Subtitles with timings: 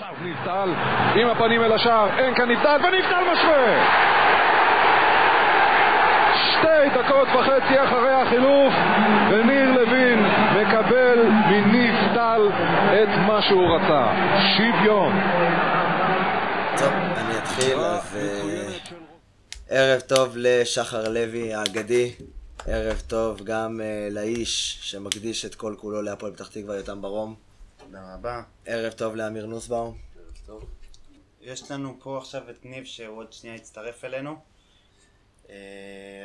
[0.00, 0.70] עכשיו נבטל
[1.20, 3.86] עם הפנים אל השער, אין כאן נבטל, ונבטל משווה!
[6.50, 8.74] שתי דקות וחצי אחרי החילוף,
[9.30, 10.18] וניר לוין
[10.56, 12.48] מקבל מניב טל
[13.02, 14.12] את מה שהוא רצה,
[14.56, 15.12] שוויון.
[16.78, 18.68] טוב, אני אתחיל, אז אה,
[19.70, 22.12] ערב טוב לשחר לוי האגדי,
[22.66, 27.49] ערב טוב גם אה, לאיש שמקדיש את כל כולו להפועל פתח תקווה, יותם ברום,
[27.90, 28.42] תודה רבה.
[28.66, 29.98] ערב טוב לאמיר נוסבאום,
[31.40, 34.36] יש לנו פה עכשיו את ניב שהוא עוד שנייה יצטרף אלינו.
[35.50, 35.54] אה,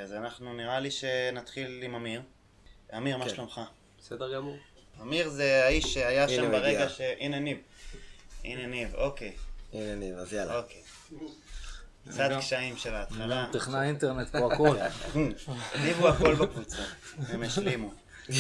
[0.04, 2.21] אז אנחנו נראה לי שנתחיל עם אמיר.
[2.98, 3.35] אמיר, מה כן.
[3.35, 3.62] שלומך?
[3.99, 4.57] בסדר גמור.
[5.02, 6.90] אמיר זה האיש שהיה שם ברגע.
[6.90, 7.02] ש...
[7.20, 7.57] הנה ניב.
[8.43, 9.35] הנה ניב, אוקיי.
[9.73, 10.57] הנה ניב, אז יאללה.
[10.57, 10.82] אוקיי.
[12.09, 13.49] קצת קשיים של ההתחלה.
[13.52, 14.77] טכנאי אינטרנט פה הכל.
[15.84, 16.84] ניב הוא הכל בקבוצה.
[17.29, 17.93] הם השלימו.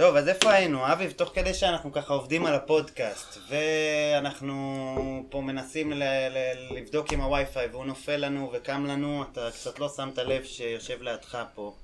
[0.00, 0.92] טוב, אז איפה היינו?
[0.92, 7.20] אביב, תוך כדי שאנחנו ככה עובדים על הפודקאסט, ואנחנו פה מנסים ל- ל- לבדוק עם
[7.20, 11.74] הווי-פיי, והוא נופל לנו וקם לנו, אתה קצת לא שמת לב שיושב לידך פה.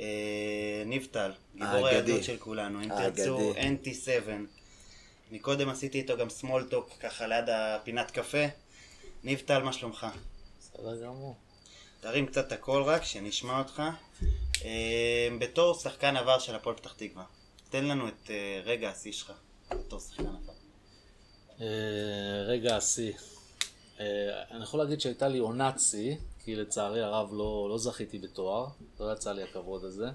[0.00, 1.86] אה, ניב טל, גיבור.
[1.86, 3.90] הילדות של כולנו, אם תרצו, האגדי.
[3.92, 4.30] NT7.
[5.30, 8.44] מקודם עשיתי איתו גם small talk ככה ליד הפינת קפה.
[9.24, 10.06] ניב טל, מה שלומך?
[10.60, 11.36] בסדר גמור.
[12.00, 13.82] תרים קצת את הקול רק, שנשמע אותך.
[14.64, 17.24] אה, בתור שחקן עבר של הפועל פתח תקווה,
[17.70, 19.32] תן לנו את אה, רגע השיא שלך
[19.70, 20.52] בתור שחקן עבר.
[21.60, 21.66] אה,
[22.46, 23.12] רגע השיא.
[24.00, 24.06] אה,
[24.50, 28.66] אני יכול להגיד שהייתה לי עונת שיא, כי לצערי הרב לא, לא זכיתי בתואר,
[29.00, 30.06] לא יצא לי הכבוד הזה.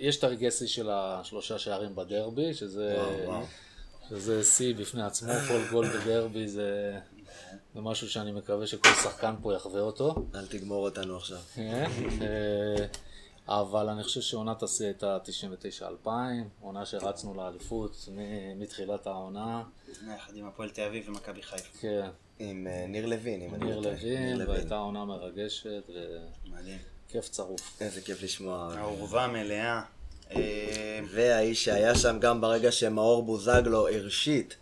[0.00, 3.46] יש את הרגעי שיא של השלושה שערים בדרבי, שזה וואו, וואו.
[4.08, 6.98] שזה שיא בפני עצמו, כל גול בדרבי זה,
[7.74, 10.14] זה משהו שאני מקווה שכל שחקן פה יחווה אותו.
[10.34, 11.38] אל תגמור אותנו עכשיו.
[11.54, 11.90] כן,
[12.22, 12.86] אה,
[13.48, 15.18] אבל אני חושב שעונת השיא הייתה
[16.04, 16.08] 99-2000,
[16.60, 19.62] עונה שרצנו לאליפות מ- מתחילת העונה,
[20.16, 21.78] יחד עם הפועל תל אביב ומכבי חיפה.
[21.80, 23.94] כן, עם אה, ניר לוין, אם אני ניר לא טועה.
[23.94, 25.82] לוין, והייתה עונה מרגשת
[26.50, 26.78] מדהים.
[27.08, 27.76] וכיף צרוף.
[27.80, 28.74] איזה כיף לשמוע.
[28.78, 29.82] העורבה מלאה.
[30.30, 34.54] אה, והאיש שהיה שם גם ברגע שמאור בוזגלו הרשיט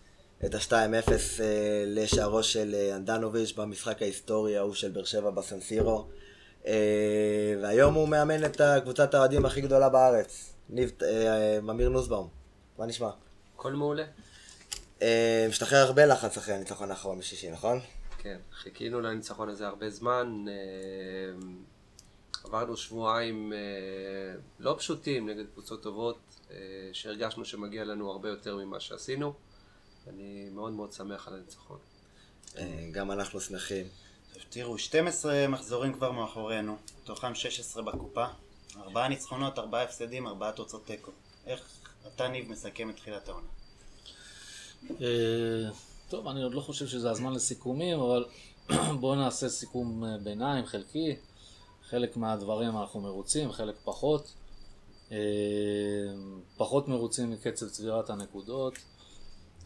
[0.45, 6.09] את ה-2-0 אה, לשערו של אה, אנדנוביץ' במשחק ההיסטורי ההוא של באר שבע בסנסירו.
[6.67, 10.53] אה, והיום הוא מאמן את קבוצת האוהדים הכי גדולה בארץ.
[10.69, 10.93] ניב,
[11.71, 12.29] אמיר נוסבאום,
[12.79, 13.11] מה נשמע?
[13.55, 14.05] הכל מעולה.
[15.49, 17.81] משתחרר הרבה לחץ אחרי הניצחון האחרון בשישי, נכון?
[18.19, 20.45] כן, חיכינו לניצחון הזה הרבה זמן.
[22.45, 23.53] עברנו שבועיים
[24.59, 26.19] לא פשוטים נגד קבוצות טובות,
[26.93, 29.35] שהרגשנו שמגיע לנו הרבה יותר ממה שעשינו.
[30.15, 31.79] אני מאוד מאוד שמח על הניצחון.
[32.59, 33.87] אה, גם אנחנו שמחים.
[34.35, 38.27] טוב, תראו, 12 מחזורים כבר מאחורינו, מתוכם 16 בקופה,
[38.77, 41.11] ארבעה ניצחונות, ארבעה הפסדים, ארבעה תוצאות תיקו.
[41.47, 41.61] איך
[42.15, 43.47] אתה ניב מסכם את תחילת העונה?
[44.91, 45.71] אה,
[46.09, 48.25] טוב, אני עוד לא חושב שזה הזמן לסיכומים, אבל
[49.01, 51.17] בואו נעשה סיכום אה, ביניים, חלקי.
[51.89, 54.35] חלק מהדברים אנחנו מרוצים, חלק פחות.
[56.57, 58.75] פחות מרוצים מקצב צבירת הנקודות.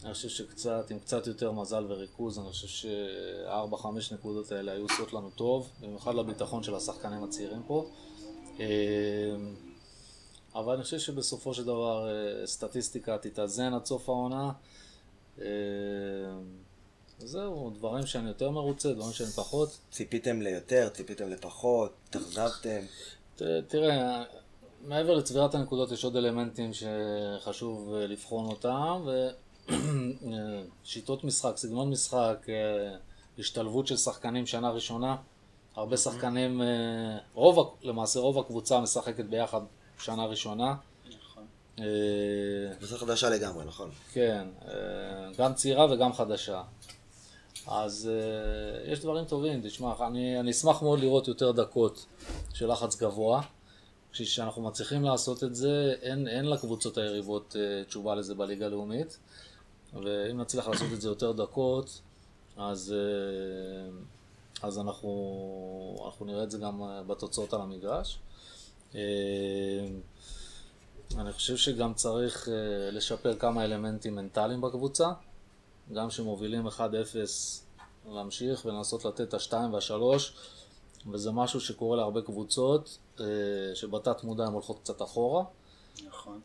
[0.05, 4.83] אני חושב שקצת, עם קצת יותר מזל וריכוז, אני חושב שארבע, חמש נקודות האלה היו
[4.83, 7.89] עושות לנו טוב, במיוחד לביטחון של השחקנים הצעירים פה.
[8.59, 8.65] אה,
[10.55, 14.51] אבל אני חושב שבסופו של דבר אה, סטטיסטיקה תתאזן עד סוף העונה.
[15.41, 15.45] אה,
[17.19, 19.77] זהו, דברים שאני יותר מרוצה, דברים שאני פחות.
[19.91, 22.79] ציפיתם ליותר, ציפיתם לפחות, התאכזבתם.
[23.67, 24.23] תראה,
[24.87, 29.05] מעבר לצבירת הנקודות יש עוד אלמנטים שחשוב אה, לבחון אותם,
[30.83, 32.95] ושיטות משחק, סגנון משחק, אה,
[33.39, 35.15] השתלבות של שחקנים שנה ראשונה.
[35.75, 39.61] הרבה שחקנים, אה, רוב, למעשה רוב הקבוצה משחקת ביחד
[39.99, 40.75] שנה ראשונה.
[41.07, 41.43] נכון.
[41.79, 43.89] אה, קבוצה חדשה לגמרי, נכון?
[44.13, 44.73] כן, אה,
[45.37, 46.61] גם צעירה וגם חדשה.
[47.67, 52.05] אז אה, יש דברים טובים, תשמע, אני, אני אשמח מאוד לראות יותר דקות
[52.53, 53.41] של לחץ גבוה.
[54.11, 59.17] כשאנחנו מצליחים לעשות את זה, אין, אין לקבוצות היריבות אה, תשובה לזה בליגה הלאומית.
[59.95, 62.01] ואם נצליח לעשות את זה יותר דקות,
[62.57, 63.89] אז, אה,
[64.67, 68.19] אז אנחנו, אנחנו נראה את זה גם אה, בתוצאות על המגרש.
[68.95, 69.01] אה,
[71.17, 72.49] אני חושב שגם צריך
[72.91, 75.11] לשפר כמה אלמנטים מנטליים בקבוצה.
[75.93, 76.79] גם שמובילים 1-0
[78.09, 80.33] להמשיך ולנסות לתת את השתיים והשלוש,
[81.11, 82.97] וזה משהו שקורה להרבה קבוצות,
[83.73, 85.43] שבתת מודע הן הולכות קצת אחורה.
[86.07, 86.39] נכון.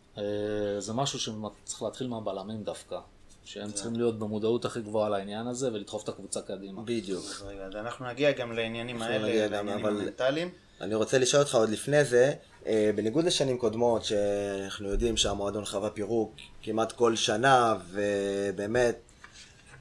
[0.78, 3.00] זה משהו שצריך להתחיל מהבלמים דווקא,
[3.44, 6.82] שהם צריכים להיות במודעות הכי גבוהה לעניין הזה ולדחוף את הקבוצה קדימה.
[6.82, 7.24] בדיוק.
[7.66, 10.50] אז אנחנו נגיע גם לעניינים האלה, לעניינים המנטליים.
[10.80, 12.32] אני רוצה לשאול אותך עוד לפני זה,
[12.66, 18.96] אה, בניגוד לשנים קודמות, שאנחנו יודעים שהמועדון חווה פירוק כמעט כל שנה, ובאמת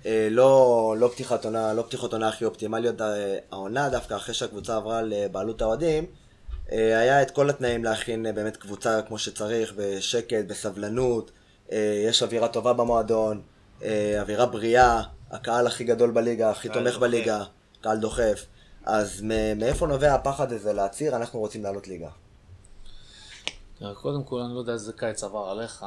[0.06, 4.75] אה, לא, לא פתיחת עונה, לא פתיחות עונה הכי אופטימליות אה, העונה, דווקא אחרי שהקבוצה
[4.75, 6.06] עברה לבעלות האוהדים,
[6.71, 11.31] היה את כל התנאים להכין באמת קבוצה כמו שצריך, בשקט, בסבלנות,
[12.07, 13.42] יש אווירה טובה במועדון,
[13.83, 15.01] אה, אווירה בריאה,
[15.31, 16.98] הקהל הכי גדול בליגה, הכי תומך דוחף.
[16.98, 17.44] בליגה,
[17.81, 18.45] קהל דוחף.
[18.86, 19.21] אז
[19.56, 22.10] מאיפה נובע הפחד הזה להצהיר, אנחנו רוצים לעלות ליגה?
[23.80, 25.86] תראה, קודם כל, אני לא יודע איזה קיץ עבר עליך,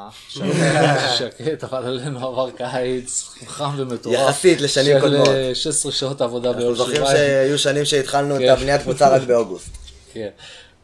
[1.19, 4.15] שקט, אבל עלינו עבר קיץ חם ומטורף.
[4.15, 5.27] יחסית לשנים קודמות.
[5.27, 7.17] של אה, 16 שעות עבודה אנחנו ביום זוכרים שבועיים.
[7.17, 8.49] שהיו שנים שהתחלנו את כן.
[8.49, 9.77] הבניית קבוצה רק באוגוסט.
[10.15, 10.29] כן,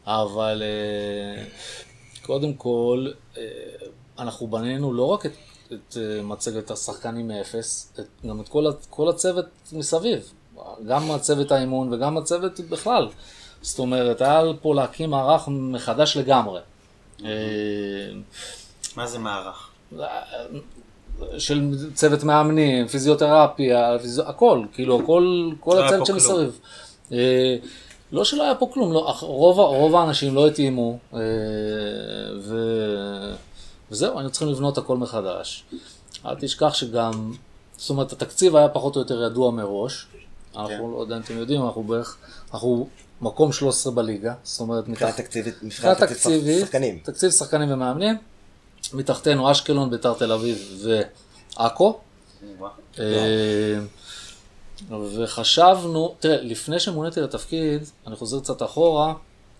[0.07, 1.43] אבל אה,
[2.25, 3.07] קודם כל,
[3.37, 3.43] אה,
[4.19, 5.31] אנחנו בנינו לא רק את,
[5.73, 10.31] את אה, מצגת השחקנים מאפס, את, גם את כל, כל הצוות מסביב,
[10.87, 13.07] גם הצוות האימון וגם הצוות בכלל.
[13.61, 16.59] זאת אומרת, היה פה להקים מערך מחדש לגמרי.
[17.25, 17.29] אה,
[18.95, 19.69] מה זה מערך?
[21.37, 24.23] של צוות מאמנים, פיזיותרפיה, פיזיו...
[24.23, 26.05] הכל, כאילו הכל, כל לא הצוות.
[26.05, 26.59] שמסביב.
[27.11, 27.55] אה,
[28.11, 31.19] לא שלא היה פה כלום, לא, רוב, רוב האנשים לא התאימו, אה,
[32.39, 32.55] ו...
[33.91, 35.63] וזהו, היינו צריכים לבנות הכל מחדש.
[36.25, 37.33] אל תשכח שגם,
[37.77, 40.07] זאת אומרת, התקציב היה פחות או יותר ידוע מראש.
[40.55, 42.17] אנחנו, לא יודע אם אתם יודעים, אנחנו בערך,
[42.53, 42.87] אנחנו
[43.21, 46.99] מקום 13 בליגה, זאת אומרת, מבחינה מתחת- תקציבית, מבחינת תקציב תקציבית, שחקנים.
[47.03, 48.17] תקציב שחקנים ומאמנים,
[48.93, 50.85] מתחתנו אשקלון, ביתר תל אביב
[51.57, 51.99] ועכו.
[52.99, 53.79] אה,
[55.15, 59.13] וחשבנו, תראה, לפני שמוניתי לתפקיד, אני חוזר קצת אחורה,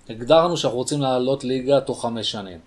[0.09, 2.59] הגדרנו שאנחנו רוצים לעלות ליגה תוך חמש שנים.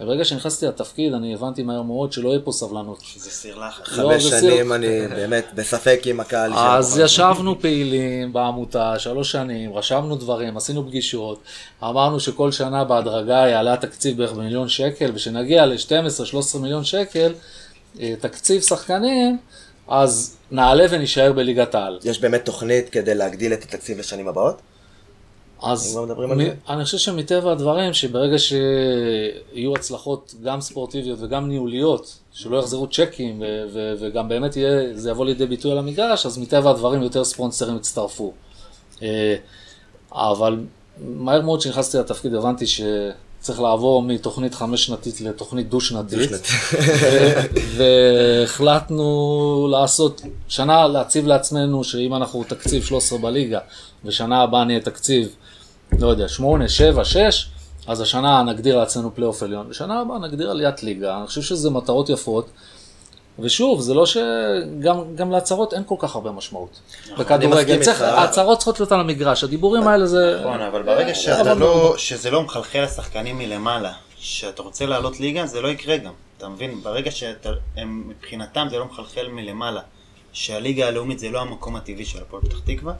[0.00, 3.00] וברגע שנכנסתי לתפקיד, אני הבנתי מהר מאוד שלא יהיה פה סבלנות.
[3.00, 3.88] שזה סיר לחץ.
[3.98, 6.52] לא, חמש שנים סיר- אני באמת בספק אם הקהל...
[6.54, 11.40] אז ישבנו פעילים בעמותה שלוש שנים, רשמנו דברים, עשינו פגישות,
[11.82, 17.32] אמרנו שכל שנה בהדרגה יעלה התקציב בערך במיליון שקל, ושנגיע ל-12-13 מיליון שקל,
[18.00, 19.38] אה, תקציב שחקנים,
[19.88, 21.98] אז נעלה ונישאר בליגת העל.
[22.04, 24.60] יש באמת תוכנית כדי להגדיל את התקציב לשנים הבאות?
[25.62, 25.98] אז
[26.36, 26.40] מ-?
[26.68, 33.64] אני חושב שמטבע הדברים, שברגע שיהיו הצלחות גם ספורטיביות וגם ניהוליות, שלא יחזרו צ'קים ו-
[33.72, 37.76] ו- וגם באמת יהיה, זה יבוא לידי ביטוי על המגרש, אז מטבע הדברים יותר ספונסרים
[37.76, 38.32] יצטרפו.
[39.02, 39.36] אה,
[40.12, 40.60] אבל
[40.98, 46.30] מהר מאוד כשנכנסתי לתפקיד הבנתי שצריך לעבור מתוכנית חמש שנתית לתוכנית דו-שנתית.
[47.76, 53.58] והחלטנו לעשות, שנה להציב לעצמנו שאם אנחנו תקציב 13 בליגה,
[54.04, 55.36] ושנה הבאה נהיה תקציב,
[55.98, 57.46] לא יודע, 8, 7, 6,
[57.86, 62.08] אז השנה נגדיר לעצמנו פלייאוף עליון, ושנה הבאה נגדיר עליית ליגה, אני חושב שזה מטרות
[62.10, 62.50] יפות.
[63.38, 66.80] ושוב, זה לא שגם גם להצהרות אין כל כך הרבה משמעות.
[67.02, 67.80] מסכים בכדורגל.
[68.00, 70.38] ההצהרות צריכות להיות על המגרש, הדיבורים האלה זה...
[70.40, 75.46] נכון, אבל ברגע שאתה לא- לא, שזה לא מחלחל לשחקנים מלמעלה, שאתה רוצה לעלות ליגה,
[75.46, 76.12] זה לא יקרה גם.
[76.38, 76.82] אתה מבין?
[76.82, 79.80] ברגע שהם, מבחינתם זה לא מחלחל מלמעלה,
[80.32, 82.92] שהליגה הלאומית זה לא המקום הטבעי של הפועל פתח תקווה,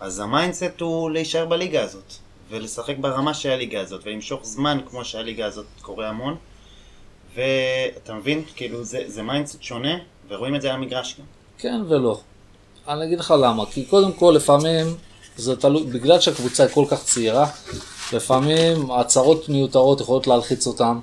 [0.00, 2.12] אז ה mindset הוא להישאר בליגה הזאת,
[2.50, 6.36] ולשחק ברמה של הליגה הזאת, ולמשוך זמן כמו שהליגה הזאת קורה המון,
[7.34, 8.42] ואתה מבין?
[8.56, 9.94] כאילו זה, זה mindset שונה,
[10.28, 11.24] ורואים את זה על המגרש גם.
[11.58, 12.20] כן ולא.
[12.88, 14.86] אני אגיד לך למה, כי קודם כל לפעמים
[15.36, 17.46] זה תלוי, בגלל שהקבוצה היא כל כך צעירה,
[18.12, 21.00] לפעמים הצהרות מיותרות יכולות להלחיץ אותם,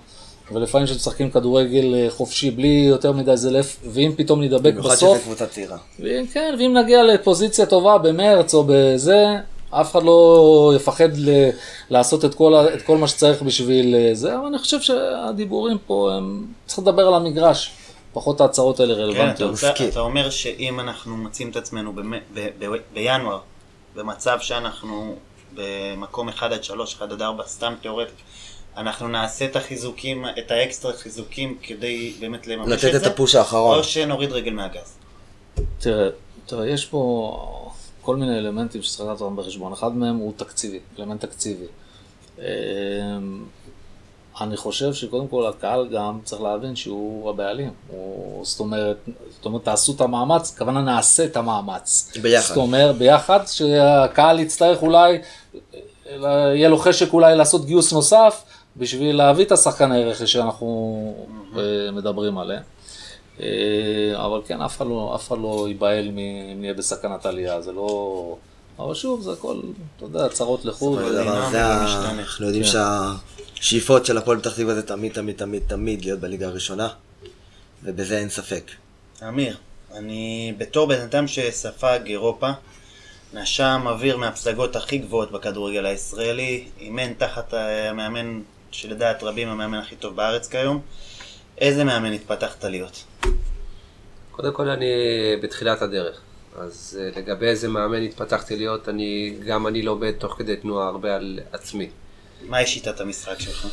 [0.51, 5.25] ולפעמים כשמשחקים כדורגל אה, חופשי בלי יותר מדי זלף, ואם פתאום נדבק במיוחד בסוף, שזו
[5.25, 5.78] קבוצה צעירה.
[6.00, 9.26] ואם כן, ואם נגיע לפוזיציה טובה במרץ או בזה,
[9.69, 11.50] אף אחד לא יפחד ל-
[11.90, 15.78] לעשות את כל, ה- את כל מה שצריך בשביל אה, זה, אבל אני חושב שהדיבורים
[15.88, 17.71] פה, הם צריך לדבר על המגרש,
[18.14, 19.52] פחות ההצהרות האלה כן, אתה, רלוונטיות.
[19.52, 19.90] רוצה, מסכים.
[19.90, 23.40] אתה אומר שאם אנחנו מוצאים את עצמנו במ, ב, ב, בינואר,
[23.95, 25.16] במצב שאנחנו
[25.56, 28.16] במקום 1 עד 3, 1 עד 4, סתם תיאורטית,
[28.77, 33.35] אנחנו נעשה את החיזוקים, את האקסטרה חיזוקים כדי באמת לממש לתת את את זה, הפוש
[33.35, 33.77] האחרון.
[33.77, 34.97] או שנוריד רגל מהגז.
[35.80, 36.09] תראה,
[36.45, 37.69] תראה, יש פה
[38.01, 39.73] כל מיני אלמנטים שצריך לקחת אותם בחשבון.
[39.73, 41.65] אחד מהם הוא תקציבי, אלמנט תקציבי.
[42.39, 42.44] אמ,
[44.42, 47.71] אני חושב שקודם כל הקהל גם צריך להבין שהוא הבעלים.
[47.87, 48.97] הוא, זאת אומרת,
[49.30, 52.11] זאת אומרת, תעשו את המאמץ, הכוונה נעשה את המאמץ.
[52.21, 52.47] ביחד.
[52.47, 55.18] זאת אומרת, ביחד, שהקהל יצטרך אולי,
[56.06, 58.44] יהיה לו חשק אולי לעשות גיוס נוסף,
[58.77, 61.15] בשביל להביא את השחקני רכש שאנחנו
[61.57, 62.63] אה, מדברים עליהם.
[63.39, 63.45] אה,
[64.15, 66.15] אבל כן, אף אחד לא, אף אחד לא ייבהל אם
[66.61, 68.35] נהיה בסכנת עלייה, זה לא...
[68.80, 69.59] אבל שוב, זה הכל,
[69.97, 70.99] אתה יודע, צרות לחוד.
[70.99, 72.11] בסופו של דבר, דינמי זה ה- ומשתנה.
[72.19, 72.69] אנחנו יודעים כן.
[73.56, 76.87] שהשאיפות של הפועל פתח תקווה זה תמיד תמיד תמיד תמיד להיות בליגה הראשונה,
[77.83, 78.71] ובזה אין ספק.
[79.27, 79.57] אמיר,
[79.94, 82.49] אני בתור בן אדם שספג אירופה,
[83.33, 88.42] נשם אוויר מהפסגות הכי גבוהות בכדורגל הישראלי, אימן תחת המאמן
[88.73, 90.81] שלדעת רבים המאמן הכי טוב בארץ כיום.
[91.57, 93.03] איזה מאמן התפתחת להיות?
[94.31, 94.85] קודם כל אני
[95.42, 96.21] בתחילת הדרך.
[96.57, 101.15] אז אה, לגבי איזה מאמן התפתחתי להיות, אני, גם אני לומד תוך כדי תנועה הרבה
[101.15, 101.89] על עצמי.
[102.42, 103.68] מהי שיטת המשחק שלך?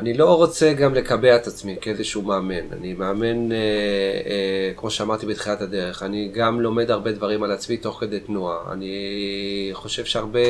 [0.00, 2.72] אני לא רוצה גם לקבע את עצמי כאיזשהו מאמן.
[2.72, 7.76] אני מאמן, אה, אה, כמו שאמרתי בתחילת הדרך, אני גם לומד הרבה דברים על עצמי
[7.76, 8.72] תוך כדי תנועה.
[8.72, 10.40] אני חושב שהרבה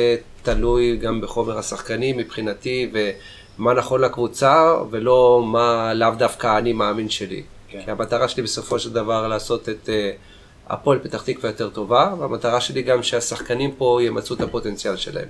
[0.43, 7.43] תלוי גם בחומר השחקנים מבחינתי, ומה נכון לקבוצה, ולא מה לאו דווקא אני מאמין שלי.
[7.69, 7.81] כן.
[7.85, 10.11] כי המטרה שלי בסופו של דבר לעשות את אה,
[10.69, 15.27] הפועל פתח תקווה יותר טובה, והמטרה שלי גם שהשחקנים פה ימצאו את הפוטנציאל שלהם.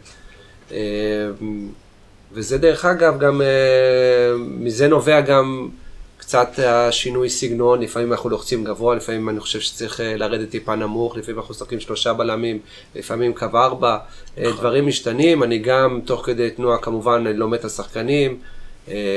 [0.71, 0.77] אה,
[2.33, 3.47] וזה דרך אגב, גם אה,
[4.37, 5.69] מזה נובע גם
[6.17, 11.17] קצת השינוי סגנון, לפעמים אנחנו לוחצים גבוה, לפעמים אני חושב שצריך אה, לרדת טיפה נמוך,
[11.17, 12.59] לפעמים אנחנו משחקים שלושה בלמים,
[12.95, 13.97] לפעמים קו ארבע,
[14.37, 14.59] אה, נכון.
[14.59, 18.39] דברים משתנים, אני גם תוך כדי תנועה כמובן לומד את השחקנים,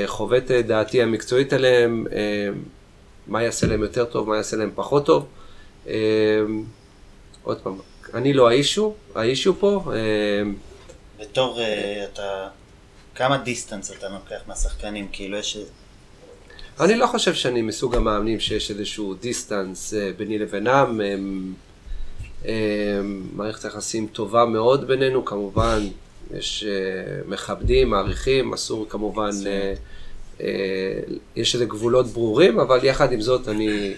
[0.06, 2.06] חווה את דעתי המקצועית עליהם,
[3.26, 5.26] מה יעשה להם יותר טוב, מה יעשה להם פחות טוב.
[7.42, 7.78] עוד פעם,
[8.14, 9.92] אני לא האישו, האישו פה.
[11.20, 11.60] בתור
[12.12, 12.48] אתה
[13.14, 15.08] כמה distance אתה לוקח מהשחקנים?
[15.12, 15.58] כאילו יש...
[16.80, 21.00] אני לא חושב שאני מסוג המאמנים שיש איזשהו distance אה, ביני לבינם.
[23.32, 25.80] מערכת יחסים טובה מאוד בינינו, כמובן,
[26.34, 29.74] יש אה, מכבדים, מעריכים, אסור כמובן, אה,
[31.36, 33.94] יש איזה גבולות ברורים, אבל יחד עם זאת אני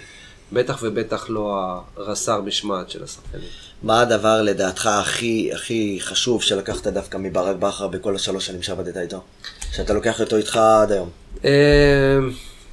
[0.53, 3.49] בטח ובטח לא הרס"ר משמעת של השחקנים.
[3.83, 9.21] מה הדבר לדעתך הכי הכי חשוב שלקחת דווקא מברק בכר בכל השלוש שנים שעבדת איתו?
[9.73, 11.11] שאתה לוקח אותו איתך עד היום.
[11.45, 11.51] אה,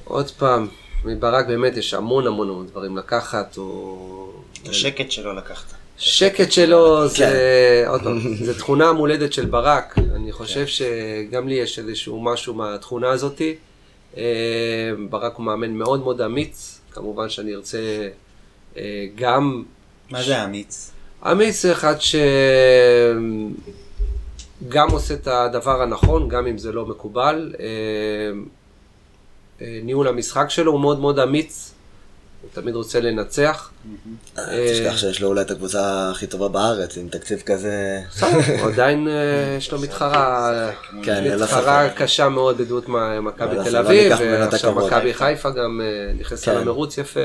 [0.04, 0.68] עוד פעם,
[1.04, 4.32] מברק באמת יש המון המון דברים לקחת, או...
[4.62, 5.74] את השקט שלו לקחת.
[5.98, 7.88] שקט שלו זה, כן.
[7.88, 9.98] עוד פעם, זה תכונה מולדת של ברק.
[10.14, 10.66] אני חושב כן.
[10.66, 13.54] שגם לי יש איזשהו משהו מהתכונה הזאתי.
[14.16, 14.22] אה,
[15.10, 18.08] ברק הוא מאמן מאוד מאוד אמיץ, כמובן שאני ארצה
[18.76, 19.62] אה, גם...
[20.10, 20.90] מה זה אמיץ?
[21.32, 21.94] אמיץ זה אחד
[24.60, 27.54] שגם עושה את הדבר הנכון, גם אם זה לא מקובל.
[27.60, 27.66] אה,
[29.60, 31.73] אה, ניהול המשחק שלו הוא מאוד מאוד אמיץ,
[32.44, 33.70] הוא תמיד רוצה לנצח.
[34.38, 38.00] אה, תשכח שיש לו אולי את הקבוצה הכי טובה בארץ, עם תקציב כזה...
[38.60, 39.08] הוא עדיין
[39.58, 40.70] יש לו מתחרה,
[41.02, 42.88] כן, מתחרה קשה מאוד בדמות
[43.22, 45.80] מכבי תל אביב, ועכשיו מכבי חיפה גם
[46.18, 46.60] נכנסה כן.
[46.60, 47.20] למרוץ יפה.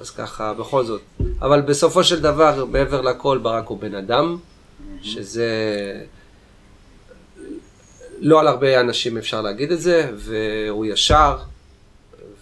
[0.00, 1.00] אז ככה, בכל זאת.
[1.40, 4.36] אבל בסופו של דבר, מעבר לכל, ברק הוא בן אדם,
[5.02, 5.46] שזה...
[8.20, 11.36] לא על הרבה אנשים אפשר להגיד את זה, והוא ישר,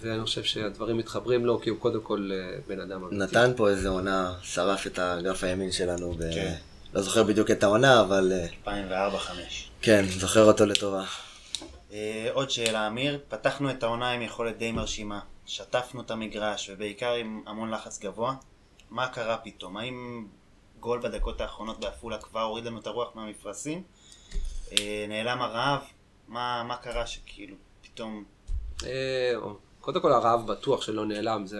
[0.00, 3.16] ואני חושב שהדברים מתחברים לו, כי הוא קודם כל אה, בן אדם אמיתי.
[3.16, 6.34] נתן פה איזה עונה, שרף את הגרף הימין שלנו, ב...
[6.34, 6.54] כן.
[6.94, 8.32] לא זוכר בדיוק את העונה, אבל...
[8.64, 8.68] 2004-2005.
[9.82, 11.04] כן, זוכר אותו לטובה.
[11.92, 15.20] אה, עוד שאלה, אמיר, פתחנו את העונה עם יכולת די מרשימה.
[15.46, 18.34] שטפנו את המגרש, ובעיקר עם המון לחץ גבוה.
[18.90, 19.76] מה קרה פתאום?
[19.76, 20.26] האם
[20.80, 23.82] גול בדקות האחרונות בעפולה כבר הוריד לנו את הרוח מהמפרשים?
[24.72, 25.80] אה, נעלם הרעב?
[26.28, 28.24] מה, מה קרה שכאילו פתאום...
[29.86, 31.58] קודם כל הרעב בטוח שלא נעלם, זה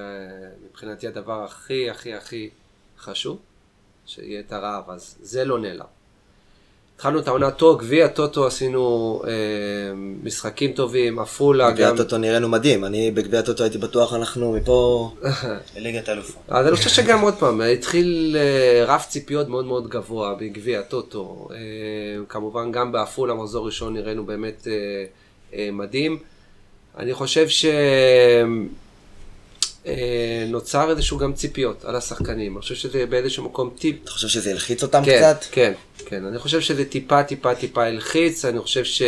[0.70, 2.50] מבחינתי הדבר הכי הכי הכי
[2.98, 3.38] חשוב,
[4.06, 5.84] שיהיה את הרעב, אז זה לא נעלם.
[6.94, 9.30] התחלנו את העונה טוב, גביע הטוטו עשינו אה,
[10.22, 11.74] משחקים טובים, עפולה גם...
[11.74, 15.10] גביע הטוטו נראינו מדהים, אני בגביע הטוטו הייתי בטוח אנחנו מפה...
[15.76, 16.42] לליגת האלופות.
[16.48, 21.48] אז אני חושב שגם עוד פעם, התחיל אה, רף ציפיות מאוד מאוד גבוה בגביע הטוטו.
[21.50, 21.56] אה,
[22.28, 24.72] כמובן גם בעפולה, מחזור ראשון נראינו באמת אה,
[25.54, 26.18] אה, מדהים.
[26.98, 27.66] אני חושב ש...
[29.86, 30.44] אה,
[30.88, 32.52] איזשהו גם ציפיות על השחקנים.
[32.52, 33.96] אני חושב שזה באיזשהו מקום טיפ.
[34.02, 35.44] אתה חושב שזה הלחיץ אותם כן, קצת?
[35.50, 35.72] כן,
[36.06, 36.24] כן.
[36.24, 38.44] אני חושב שזה טיפה, טיפה, טיפה הלחיץ.
[38.44, 39.02] אני חושב ש...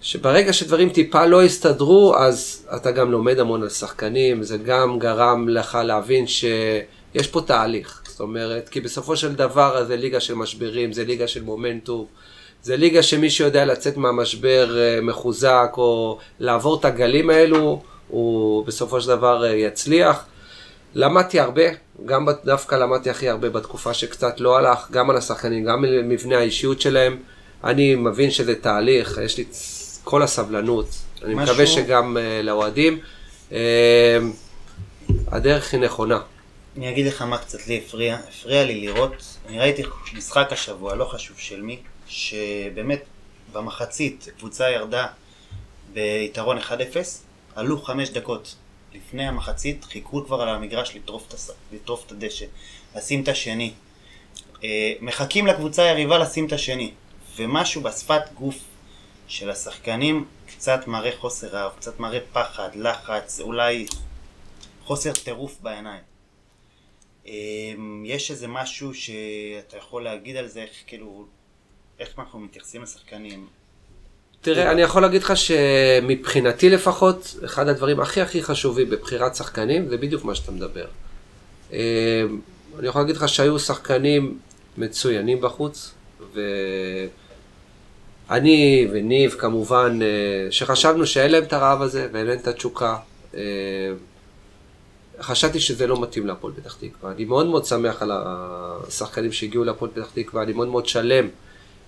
[0.00, 4.42] שברגע שדברים טיפה לא הסתדרו, אז אתה גם לומד המון על שחקנים.
[4.42, 8.02] זה גם גרם לך להבין שיש פה תהליך.
[8.08, 12.06] זאת אומרת, כי בסופו של דבר זה ליגה של משברים, זה ליגה של מומנטום.
[12.62, 19.00] זה ליגה שמי שיודע לצאת מהמשבר אה, מחוזק או לעבור את הגלים האלו, הוא בסופו
[19.00, 20.24] של דבר אה, יצליח.
[20.94, 21.62] למדתי הרבה,
[22.04, 26.38] גם דווקא למדתי הכי הרבה בתקופה שקצת לא הלך, גם על השחקנים, גם על מבנה
[26.38, 27.18] האישיות שלהם.
[27.64, 29.44] אני מבין שזה תהליך, יש לי
[30.04, 30.86] כל הסבלנות.
[31.24, 31.54] אני משהו...
[31.54, 32.98] מקווה שגם uh, לאוהדים.
[33.50, 33.54] Uh,
[35.26, 36.18] הדרך היא נכונה.
[36.76, 38.18] אני אגיד לך מה קצת לי הפריע.
[38.28, 39.12] הפריע לי לראות,
[39.48, 39.82] אני ראיתי
[40.14, 43.02] משחק השבוע, לא חשוב של מי, שבאמת
[43.52, 45.06] במחצית קבוצה ירדה
[45.92, 46.70] ביתרון 1-0,
[47.56, 48.54] עלו חמש דקות
[48.94, 51.50] לפני המחצית, חיכו כבר על המגרש לטרוף את, הס...
[51.72, 52.46] לטרוף את הדשא,
[52.96, 53.72] לשים את השני.
[54.64, 56.92] אה, מחכים לקבוצה היריבה לשים את השני,
[57.36, 58.56] ומשהו בשפת גוף
[59.28, 63.86] של השחקנים קצת מראה חוסר רעב, קצת מראה פחד, לחץ, אולי
[64.84, 66.02] חוסר טירוף בעיניים.
[67.26, 67.32] אה,
[68.04, 71.26] יש איזה משהו שאתה יכול להגיד על זה, איך כאילו,
[71.98, 73.46] איך אנחנו מתייחסים לשחקנים?
[74.40, 79.96] תראה, אני יכול להגיד לך שמבחינתי לפחות, אחד הדברים הכי הכי חשובים בבחירת שחקנים זה
[79.96, 80.86] בדיוק מה שאתה מדבר.
[81.72, 82.24] אה,
[82.78, 84.38] אני יכול להגיד לך שהיו שחקנים
[84.78, 85.94] מצוינים בחוץ,
[88.28, 90.06] ואני וניב כמובן, אה,
[90.50, 92.96] שחשבנו שאין להם את הרעב הזה ואין להם את התשוקה.
[93.34, 93.40] אה,
[95.20, 97.12] חשבתי שזה לא מתאים להפועל פתח תקווה.
[97.12, 101.28] אני מאוד מאוד שמח על השחקנים שהגיעו להפועל פתח תקווה, אני מאוד מאוד שלם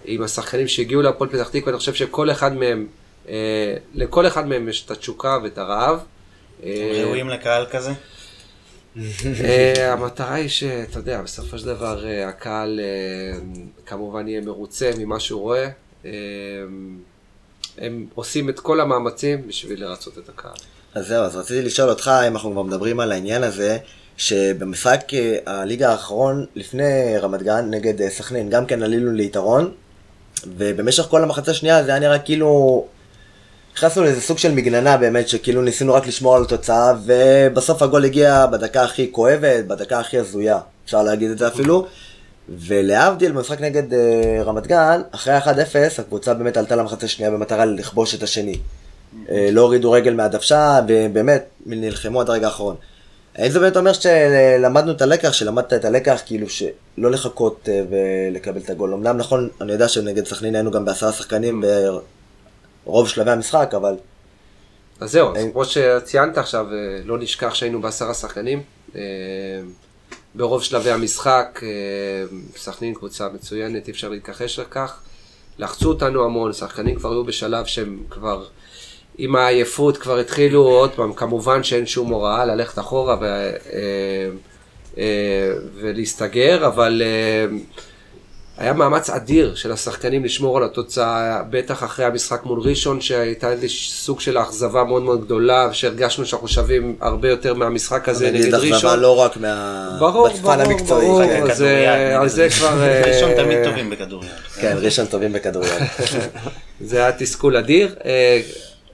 [0.04, 2.86] עם השחקנים שהגיעו להפועל פתח תקווה, אני חושב שכל אחד מהם,
[3.28, 6.00] אה, לכל אחד מהם יש את התשוקה ואת הרעב.
[6.64, 7.90] אה, ראויים לקהל כזה?
[9.44, 12.80] אה, המטרה היא שאתה יודע, בסופו של דבר הקהל
[13.86, 15.68] כמובן יהיה מרוצה ממה שהוא רואה.
[16.04, 16.10] אה,
[17.78, 20.52] הם עושים את כל המאמצים בשביל לרצות את הקהל.
[20.94, 23.78] אז זהו, אז רציתי לשאול אותך, אם אנחנו כבר מדברים על העניין הזה,
[24.16, 25.00] שבמשחק
[25.46, 29.72] הליגה האחרון, לפני רמת גן, נגד סכנין, גם כן עלינו ליתרון,
[30.58, 32.84] ובמשך כל המחצה השנייה זה היה נראה כאילו...
[33.76, 38.46] נכנסנו לאיזה סוג של מגננה באמת, שכאילו ניסינו רק לשמור על התוצאה, ובסוף הגול הגיע
[38.46, 41.86] בדקה הכי כואבת, בדקה הכי הזויה, אפשר להגיד את זה אפילו.
[42.48, 43.96] ולהבדיל, במשחק נגד uh,
[44.44, 45.46] רמת גן, אחרי 1-0,
[45.98, 48.54] הקבוצה באמת עלתה למחצה השנייה במטרה לכבוש את השני.
[48.54, 52.76] Uh, לא הורידו רגל מהדוושה, ובאמת, נלחמו עד הרגע האחרון.
[53.34, 58.60] האם זה באמת אומר שלמדנו את הלקח, שלמדת את הלקח, כאילו שלא לחכות uh, ולקבל
[58.60, 58.94] את הגול.
[58.94, 61.64] אמנם נכון, אני יודע שנגד סכנין היינו גם בעשרה שחקנים
[62.86, 63.94] ברוב שלבי המשחק, אבל
[65.00, 68.62] אז זהו, אז כמו שציינת עכשיו, אה, לא נשכח שהיינו בעשרה שחקנים.
[68.96, 69.00] אה,
[70.34, 71.68] ברוב שלבי המשחק, אה,
[72.56, 75.00] סכנין קבוצה מצוינת, אי אפשר להתכחש לכך.
[75.58, 78.46] לחצו אותנו המון, שחקנים כבר היו בשלב שהם כבר
[79.22, 83.50] עם העייפות כבר התחילו עוד פעם, כמובן שאין שום הוראה ללכת אחורה ו, אה,
[84.98, 87.56] אה, ולהסתגר, אבל אה,
[88.58, 93.66] היה מאמץ אדיר של השחקנים לשמור על התוצאה, בטח אחרי המשחק מול ראשון, שהייתה איזה
[93.88, 98.54] סוג של אכזבה מאוד מאוד גדולה, שהרגשנו שאנחנו שווים הרבה יותר מהמשחק הזה נגד נגיד
[98.54, 99.00] אכזבה ראשון.
[99.00, 99.96] לא רק מה...
[99.98, 101.06] ברור, ברור, המקצועי.
[101.06, 102.16] ברור, כן.
[102.20, 102.82] על זה כבר...
[103.06, 104.30] ראשון תמיד טובים בכדוריד.
[104.60, 105.72] כן, ראשון טובים בכדוריד.
[106.80, 107.94] זה היה תסכול אדיר.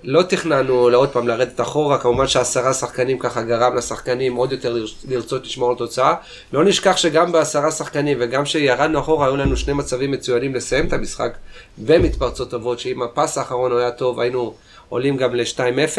[0.09, 5.07] לא תכננו לעוד פעם לרדת אחורה, כמובן שעשרה שחקנים ככה גרם לשחקנים עוד יותר לרצ-
[5.09, 6.15] לרצות לשמור על תוצאה.
[6.53, 10.93] לא נשכח שגם בעשרה שחקנים וגם כשירדנו אחורה היו לנו שני מצבים מצוינים לסיים את
[10.93, 11.37] המשחק
[11.79, 14.55] במתפרצות טובות, שאם הפס האחרון היה טוב היינו
[14.89, 15.99] עולים גם ל-2-0.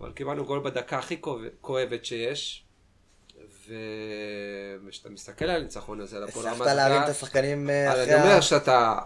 [0.00, 2.60] אבל קיבלנו גול בדקה הכי כואב- כואבת שיש.
[4.88, 8.04] וכשאתה מסתכל על הניצחון הזה, על הפועל רמת הצלחת להרים גן, את השחקנים אה, אחרי
[8.04, 8.22] אני ה...
[8.22, 8.98] אומר שאתה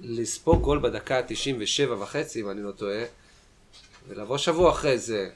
[0.00, 3.02] לספוג גול בדקה ה-97 וחצי, אם אני לא טועה,
[4.08, 5.28] ולבוא שבוע אחרי זה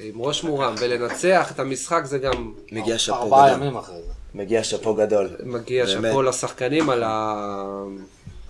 [0.00, 3.62] עם ראש מורם ולנצח את המשחק זה גם מגיע שאפו ארבעה גדול.
[3.62, 4.12] ימים אחרי זה.
[4.34, 5.30] מגיע שאפו גדול.
[5.42, 5.86] מגיע.
[5.86, 7.34] שאפו לשחקנים על ה...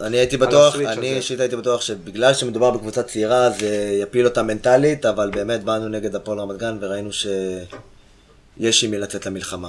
[0.00, 1.16] אני הייתי בטוח, אני.
[1.16, 6.14] אישית הייתי בטוח שבגלל שמדובר בקבוצה צעירה זה יפיל אותה מנטלית, אבל באמת באנו נגד
[6.14, 9.68] הפועל רמת גן וראינו שיש עם מי לצאת למלחמה.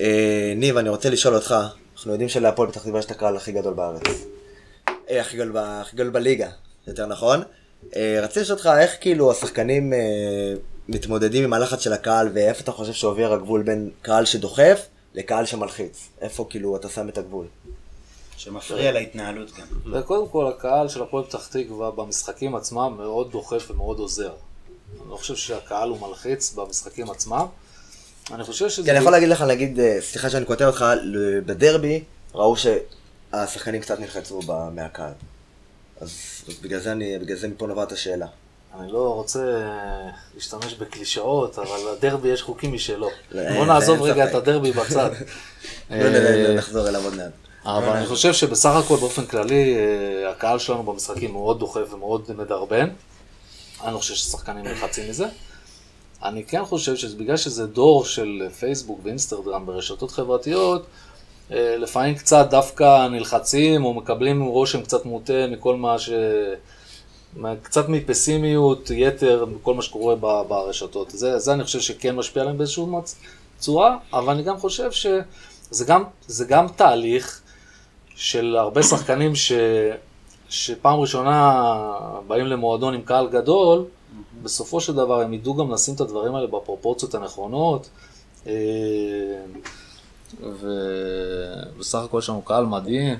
[0.00, 1.54] אה, ניב, אני רוצה לשאול אותך,
[1.94, 4.02] אנחנו יודעים שלהפועל פתח תקווה יש את הקהל הכי גדול בארץ.
[5.10, 6.48] אה, הכי גדול, ב- הכי גדול בליגה,
[6.86, 7.42] יותר נכון.
[7.96, 9.98] אה, רציתי לשאול אותך איך כאילו השחקנים אה,
[10.88, 16.08] מתמודדים עם הלחץ של הקהל ואיפה אתה חושב שעובר הגבול בין קהל שדוחף לקהל שמלחיץ?
[16.20, 17.46] איפה כאילו אתה שם את הגבול?
[18.36, 19.92] שמפריע להתנהלות גם.
[19.92, 24.32] וקודם כל, הקהל של הפועל פתח תקווה במשחקים עצמם מאוד דוחף ומאוד עוזר.
[25.02, 27.46] אני לא חושב שהקהל הוא מלחיץ במשחקים עצמם.
[28.34, 28.86] אני חושב שזה...
[28.86, 30.84] כן, אני יכול להגיד לך, נגיד, סליחה שאני קוטע אותך,
[31.46, 32.02] בדרבי
[32.34, 32.56] ראו
[33.32, 34.40] שהשחקנים קצת נלחצו
[34.74, 35.12] מהקהל.
[36.00, 36.10] אז
[36.48, 38.26] אז בגלל זה אני, בגלל זה מפה נובעת השאלה.
[38.80, 43.08] אני לא רוצה אה, להשתמש בקלישאות, אבל לדרבי יש חוקים משלו.
[43.32, 44.34] לא, בוא נעזוב רגע את.
[44.34, 45.10] הדרבי בצד.
[45.90, 47.32] לא, לא, לא, אה, נחזור אליו עוד מעט.
[47.64, 52.88] אבל אני חושב שבסך הכל באופן כללי, אה, הקהל שלנו במשחקים מאוד דוחף ומאוד מדרבן.
[53.84, 55.26] אני לא חושב ששחקנים נלחצים מזה.
[56.22, 60.86] אני כן חושב שבגלל שזה דור של פייסבוק ואינסטגרם ברשתות חברתיות, אה,
[61.50, 66.10] לפעמים קצת דווקא נלחצים או מקבלים רושם קצת מוטה מכל מה ש...
[67.62, 70.14] קצת מפסימיות יתר מכל מה שקורה
[70.48, 71.10] ברשתות.
[71.10, 73.16] זה, זה אני חושב שכן משפיע עליהם באיזושהי מצ-
[73.58, 77.40] צורה, אבל אני גם חושב שזה גם, זה גם תהליך
[78.14, 79.52] של הרבה שחקנים ש,
[80.48, 81.62] שפעם ראשונה
[82.26, 83.84] באים למועדון עם קהל גדול,
[84.42, 87.88] בסופו של דבר הם ידעו גם לשים את הדברים האלה בפרופורציות הנכונות.
[90.42, 90.48] אה,
[91.76, 93.16] ובסך הכל יש לנו קהל מדהים,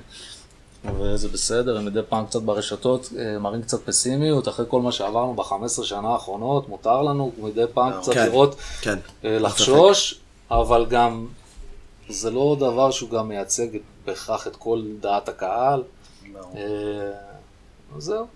[0.99, 5.33] וזה בסדר, הם מדי פעם קצת ברשתות אה, מראים קצת פסימיות, אחרי כל מה שעברנו
[5.33, 8.99] ב-15 שנה האחרונות, מותר לנו מדי פעם קצת כן, לראות, כן.
[9.25, 10.19] אה, לחשוש,
[10.51, 11.27] אבל גם
[12.09, 13.67] זה לא דבר שהוא גם מייצג
[14.05, 15.83] בהכרח את כל דעת הקהל.
[16.55, 17.11] אה,
[17.97, 18.27] זהו.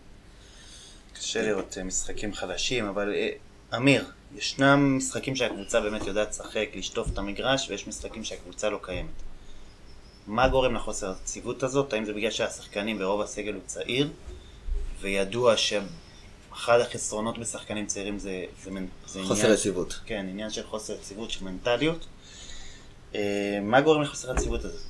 [1.13, 3.29] קשה לראות אה, משחקים חדשים, אבל אה,
[3.77, 4.05] אמיר,
[4.37, 9.09] ישנם משחקים שהקבוצה באמת יודעת לשחק, לשטוף את המגרש, ויש משחקים שהקבוצה לא קיימת.
[10.27, 11.93] מה גורם לחוסר היציבות הזאת?
[11.93, 14.09] האם זה בגלל שהשחקנים ברוב הסגל הוא צעיר,
[15.01, 18.71] וידוע שאחד החסרונות בשחקנים צעירים זה, זה,
[19.07, 19.99] זה חוסר יציבות.
[20.05, 22.05] כן, עניין של חוסר יציבות, של מנטליות.
[23.15, 24.81] אה, מה גורם לחוסר היציבות הזאת?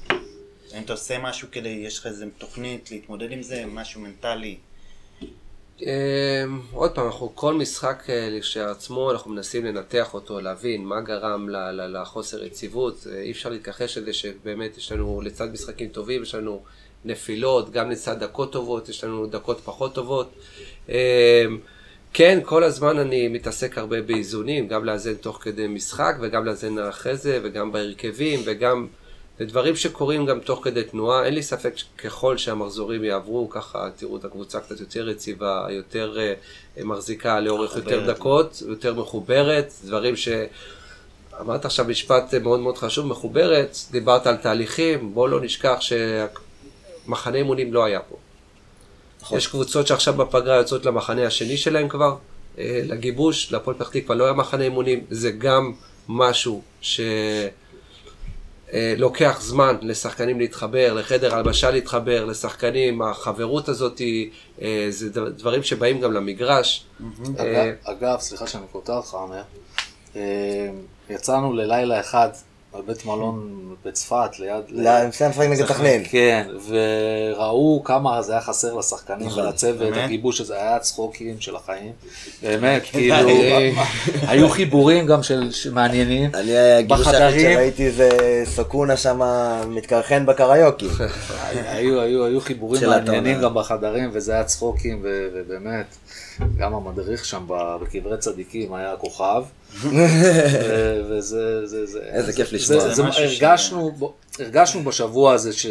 [0.74, 4.58] האם אתה עושה משהו כדי, יש לך איזה תוכנית להתמודד עם זה, משהו מנטלי?
[5.82, 5.88] אמ,
[6.72, 11.50] עוד פעם, אנחנו כל משחק אה, כשלעצמו, אנחנו מנסים לנתח אותו, להבין מה גרם
[11.94, 13.08] לחוסר יציבות.
[13.12, 16.64] אה, אי אפשר להתכחש לזה שבאמת יש לנו, לצד משחקים טובים, יש לנו
[17.06, 20.32] נפילות, גם לצד דקות טובות, יש לנו דקות פחות טובות.
[20.90, 20.96] אמ,
[22.14, 27.18] כן, כל הזמן אני מתעסק הרבה באיזונים, גם לאזן תוך כדי משחק, וגם לאזן אחרי
[27.18, 28.88] זה, וגם בהרכבים, וגם...
[29.40, 34.18] זה דברים שקורים גם תוך כדי תנועה, אין לי ספק שככל שהמחזורים יעברו, ככה תראו
[34.18, 36.18] את הקבוצה קצת יותר יציבה, יותר
[36.78, 38.08] uh, מחזיקה לאורך יותר.
[38.08, 40.28] דקות, יותר מחוברת, דברים ש...
[41.42, 47.74] אמרת עכשיו משפט מאוד מאוד חשוב, מחוברת, דיברת על תהליכים, בוא לא נשכח שמחנה אימונים
[47.74, 48.18] לא היה פה.
[49.22, 49.38] נכון.
[49.38, 52.16] יש קבוצות שעכשיו בפגרה יוצאות למחנה השני שלהם כבר,
[52.58, 55.74] אה, לגיבוש, להפועל פתח תקווה לא היה מחנה אימונים, זה גם
[56.08, 57.02] משהו ש...
[58.74, 64.30] אה, לוקח זמן לשחקנים להתחבר, לחדר הלבשה להתחבר, לשחקנים, החברות הזאת, היא,
[64.62, 66.86] אה, זה דברים שבאים גם למגרש.
[67.40, 69.44] אה, אגב, סליחה שאני קוטע אותך, עמר.
[70.16, 70.70] אה,
[71.10, 72.30] יצאנו ללילה אחד
[72.76, 74.64] בבית מלון בצפת, ליד...
[74.70, 76.04] לא, מסיים לשחק נגד סכנין.
[76.10, 79.94] כן, וראו כמה זה היה חסר לשחקנים נכון, ולצוות?
[79.98, 81.92] הגיבוש הזה היה צחוקים של החיים.
[82.42, 83.16] באמת, כאילו,
[84.28, 86.32] היו חיבורים גם של מעניינים.
[86.34, 87.54] אני, הגיבוש היחיד בחדרים.
[87.54, 88.10] שראיתי זה
[88.46, 89.22] סוקונה שם
[89.68, 90.88] מתקרחן בקריוקי.
[91.50, 93.42] היו, היו, היו חיבורים של מעניינים.
[93.42, 95.86] גם בחדרים, וזה היה צחוקים, ובאמת,
[96.58, 99.44] גם המדריך שם ב- בקברי צדיקים היה כוכב.
[101.10, 102.80] וזה, זה, זה, איזה זה- כיף לשמוע.
[103.24, 103.92] הרגשנו,
[104.40, 105.66] הרגשנו בשבוע הזה ש-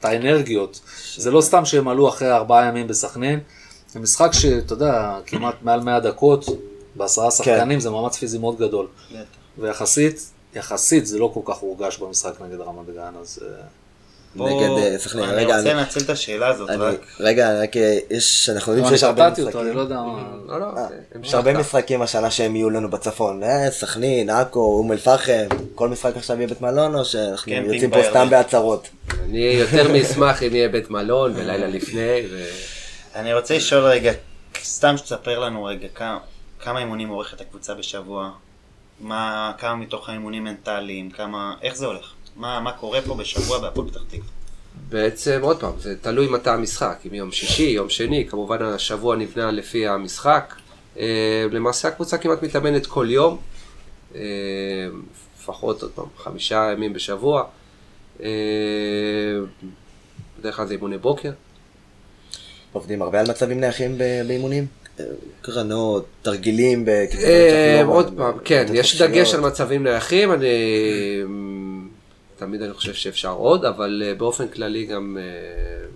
[0.00, 0.80] את האנרגיות.
[1.16, 3.40] זה לא סתם שהם עלו אחרי ארבעה ימים בסכנין,
[3.92, 6.44] זה משחק שאתה יודע, כמעט מעל 100 דקות,
[6.96, 8.86] בעשרה שחקנים, זה מאמץ פיזי מאוד גדול.
[9.10, 9.20] בטח.
[9.58, 13.38] ויחסית, יחסית זה לא כל כך הורגש במשחק נגד רמת גן, אז...
[14.34, 15.24] בוא- נגד אה, סכנין.
[15.24, 17.00] אני רגע, רוצה אני- לנצל את השאלה הזאת אני- רק.
[17.20, 19.96] רגע, רק אה, יש, אנחנו יודעים שיש הרבה קטעתי אותו, אני לא משחקים.
[19.96, 20.22] יודע מה...
[20.46, 20.86] לא, לא, אה,
[21.22, 21.52] יש הרבה.
[21.58, 23.42] משחקים השנה שהם יהיו לנו בצפון.
[23.42, 25.46] אה, סכנין, עכו, אום אל-פחם.
[25.74, 28.02] כל משחק עכשיו יהיה בית מלון, או שאנחנו קמפינג יוצאים פה.
[28.10, 28.88] סתם בהצהרות?
[29.24, 32.20] אני יותר מאשמח אם יהיה בית מלון ולילה לפני.
[33.16, 34.12] אני רוצה לשאול רגע,
[34.64, 36.18] סתם שתספר לנו רגע כמה,
[36.60, 38.30] כמה אימונים עורכת הקבוצה בשבוע,
[39.00, 42.12] מה, כמה מתוך האימונים מנטליים, כמה, איך זה הולך?
[42.38, 44.28] מה, מה קורה פה בשבוע בהפועל פתח תקווה?
[44.88, 49.50] בעצם, עוד פעם, זה תלוי מתי המשחק, אם יום שישי, יום שני, כמובן השבוע נבנה
[49.50, 50.54] לפי המשחק.
[50.98, 53.38] אה, למעשה הקבוצה כמעט מתאמנת כל יום,
[54.14, 54.20] אה,
[55.38, 57.44] לפחות עוד פעם, חמישה ימים בשבוע.
[58.22, 58.28] אה,
[60.40, 61.30] בדרך כלל זה אימוני בוקר.
[62.72, 64.66] עובדים הרבה על מצבים נייחים באימונים?
[65.42, 66.84] קרנות, תרגילים
[67.84, 69.02] לא עוד פעם, כן, יש.
[69.02, 70.46] דגש על מצבים נייחים, אני...
[72.38, 75.22] תמיד אני חושב שאפשר עוד, אבל אה, באופן כללי גם, אה,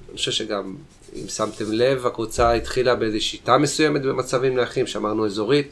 [0.09, 0.77] אני חושב שגם,
[1.15, 5.69] אם שמתם לב, הקבוצה התחילה באיזו שיטה מסוימת במצבים נייחים, שאמרנו אזורית,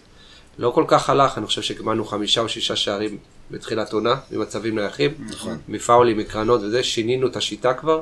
[0.59, 3.19] לא כל כך הלך, אני חושב שקיבלנו חמישה או שישה שערים
[3.51, 5.59] בתחילת עונה, ממצבים נייחים, נכון.
[5.69, 8.01] מפאולים, מקרנות וזה, שינינו את השיטה כבר,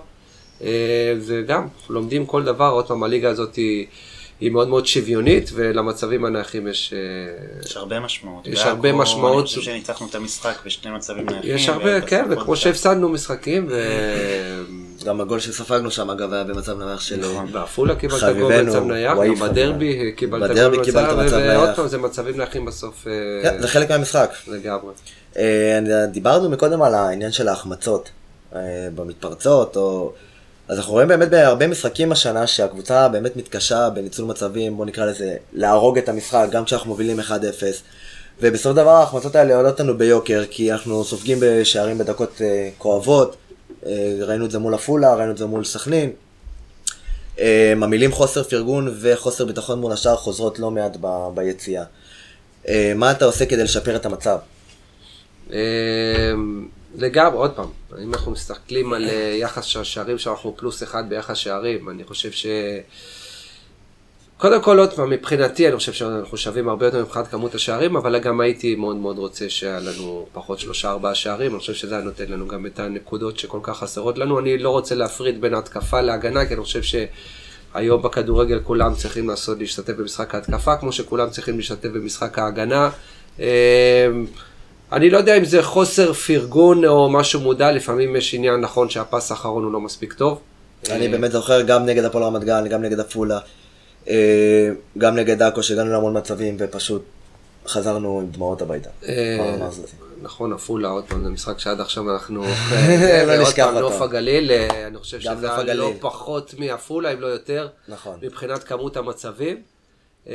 [0.62, 3.87] אה, וגם, לומדים כל דבר, עוד פעם, הליגה הזאת היא...
[4.40, 6.94] היא מאוד מאוד שוויונית, ולמצבים הנייחים יש...
[6.96, 8.46] אה, יש הרבה משמעות.
[8.46, 9.38] יש הרבה משמעות.
[9.38, 11.55] אני חושב שניצחנו את המשחק בשני מצבים נייחים.
[11.55, 13.74] יש הרבה, כן, וכמו שהפסדנו משחקים, ו...
[15.05, 17.20] גם הגול שספגנו שם, אגב, היה במצב נייח של...
[17.20, 17.53] נכון.
[17.53, 21.62] בעפולה קיבלת גול במצב נייח, גם בדרבי קיבלת בדרבי גול קיבלת במצב, נייח.
[21.62, 24.31] ועוד פעם, זה מצבים נייחים בסוף אה, כן, זה חלק מהמשחק.
[24.48, 24.92] לגמרי.
[25.37, 28.11] אה, דיברנו מקודם על העניין של ההחמצות
[28.55, 28.61] אה,
[28.94, 30.12] במתפרצות, או...
[30.68, 35.37] אז אנחנו רואים באמת בהרבה משחקים השנה שהקבוצה באמת מתקשה בניצול מצבים, בוא נקרא לזה,
[35.52, 37.22] להרוג את המשחק, גם כשאנחנו מובילים 1-0.
[38.40, 43.37] ובסופו של דבר ההחמצות האלה עולות לנו ביוקר, כי אנחנו סופגים בשערים בדקות אה, כואבות,
[43.87, 46.11] אה, ראינו את זה מול עפולה, ראינו את זה מול סכנין.
[47.40, 51.85] אה, המילים חוסר פרגון וחוסר ביטחון מול השאר חוזרות לא מעט ב- ביציאה.
[52.68, 54.38] אה, מה אתה עושה כדי לשפר את המצב?
[56.94, 57.68] לגמרי, עוד פעם,
[58.03, 62.33] אם אנחנו מסתכלים על אה, יחס של השערים שאנחנו פלוס אחד ביחס שערים, אני חושב
[62.33, 62.46] ש...
[64.38, 68.18] קודם כל, עוד פעם, מבחינתי, אני חושב שאנחנו שווים הרבה יותר מבחינת כמות השערים, אבל
[68.18, 72.05] גם הייתי מאוד מאוד רוצה שהיה לנו פחות שלושה ארבעה שערים, אני חושב שזה היה
[72.05, 74.38] נותן לנו גם את הנקודות שכל כך חסרות לנו.
[74.38, 79.59] אני לא רוצה להפריד בין התקפה להגנה, כי אני חושב שהיום בכדורגל כולם צריכים לעשות,
[79.59, 82.90] להשתתף במשחק ההתקפה, כמו שכולם צריכים להשתתף במשחק ההגנה.
[84.92, 89.31] אני לא יודע אם זה חוסר פרגון או משהו מודע, לפעמים יש עניין נכון שהפס
[89.31, 90.40] האחרון הוא לא מספיק טוב.
[90.90, 93.38] אני באמת זוכר גם נגד הפועל רמת גן, גם נגד עפולה,
[94.09, 97.03] אה, גם נגד עכו, שהגענו להמון מצבים, ופשוט
[97.66, 98.90] חזרנו עם דמעות הביתה.
[99.09, 99.90] אה, הזאת.
[100.22, 102.44] נכון, עפולה, עוד פעם, זה משחק שעד עכשיו אנחנו...
[103.27, 103.81] לא נשכח אותו.
[103.81, 105.92] נוף הגליל, אה, אני חושב שזה לא.
[106.01, 108.18] פחות מעפולה, אם לא יותר, נכון.
[108.22, 109.57] מבחינת כמות המצבים.
[110.28, 110.35] אה,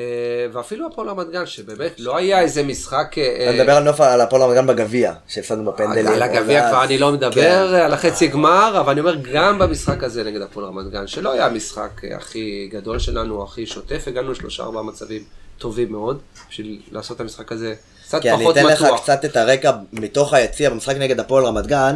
[0.53, 3.17] ואפילו הפועל רמת גן, שבאמת לא היה איזה משחק...
[3.17, 6.07] אה, אני מדבר על נוף, על הפועל רמת גן בגביע, שהפסדנו בפנדלים.
[6.07, 7.75] על הגביע כבר אני לא מדבר, כן.
[7.75, 11.45] על החצי גמר, אבל אני אומר גם במשחק הזה נגד הפועל רמת גן, שלא היה
[11.45, 15.23] המשחק אה, הכי גדול שלנו, הכי שוטף, הגענו לשלושה ארבעה מצבים
[15.57, 16.19] טובים מאוד,
[16.49, 17.73] בשביל לעשות את המשחק הזה
[18.05, 19.01] קצת כי אני פחות אתן לך מתוח.
[19.01, 21.95] קצת את הרקע מתוך היציע במשחק נגד הפועל רמת גן,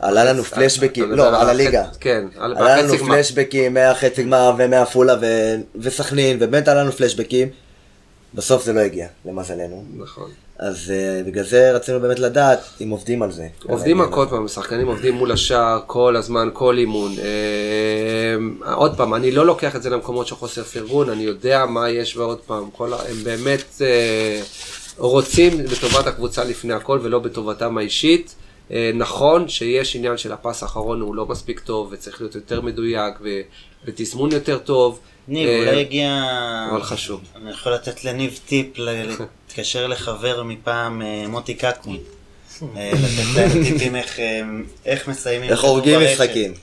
[0.00, 1.84] עלה לנו פלשבקים, לא, על הליגה.
[2.00, 3.14] כן, על עלה לנו בחצי גמר.
[3.14, 5.14] פלשבקים מהחצי גמר ומעפולה
[5.76, 7.48] וסכנין, ובאמת עלה לנו פלשבקים.
[8.34, 9.84] בסוף זה לא הגיע, למזלנו.
[9.96, 10.30] נכון.
[10.58, 13.48] אז uh, בגלל זה רצינו באמת לדעת אם עובדים על זה.
[13.62, 17.12] עובדים על כל פעם, השחקנים עובדים מול השער כל הזמן, כל אימון.
[17.18, 21.90] אה, עוד פעם, אני לא לוקח את זה למקומות של חוסר פרגון, אני יודע מה
[21.90, 24.40] יש ועוד פעם, כל הם באמת אה,
[24.96, 28.34] רוצים בטובת הקבוצה לפני הכל ולא בטובתם האישית.
[28.70, 33.14] אה, נכון שיש עניין של הפס האחרון הוא לא מספיק טוב וצריך להיות יותר מדויק
[33.84, 35.00] ותזמון יותר טוב.
[35.28, 36.26] ניב, אה, אולי הגיע...
[36.70, 37.20] אבל חשוב.
[37.36, 42.00] אני יכול לתת לניב טיפ, להתקשר לחבר מפעם, אה, מוטי קקני.
[42.76, 44.18] אה, לתת להם טיפים איך,
[44.84, 46.00] איך מסיימים איך הורגים.
[46.00, 46.54] משחקים.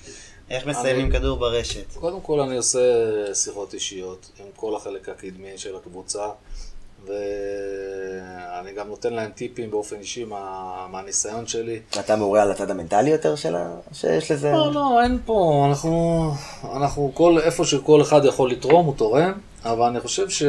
[0.50, 1.94] איך מסיימים כדור ברשת.
[1.94, 2.80] קודם כל אני עושה
[3.34, 6.26] שיחות אישיות עם כל החלק הקדמי של הקבוצה,
[7.08, 11.80] ואני גם נותן להם טיפים באופן אישי מה, מהניסיון שלי.
[12.00, 13.70] אתה מעורה על הצד המנטלי יותר שלה?
[13.94, 14.52] שיש לזה...
[14.52, 16.32] לא, לא, אין פה, אנחנו,
[16.74, 19.32] אנחנו כל, איפה שכל אחד יכול לתרום, הוא תורם,
[19.64, 20.44] אבל אני חושב ש,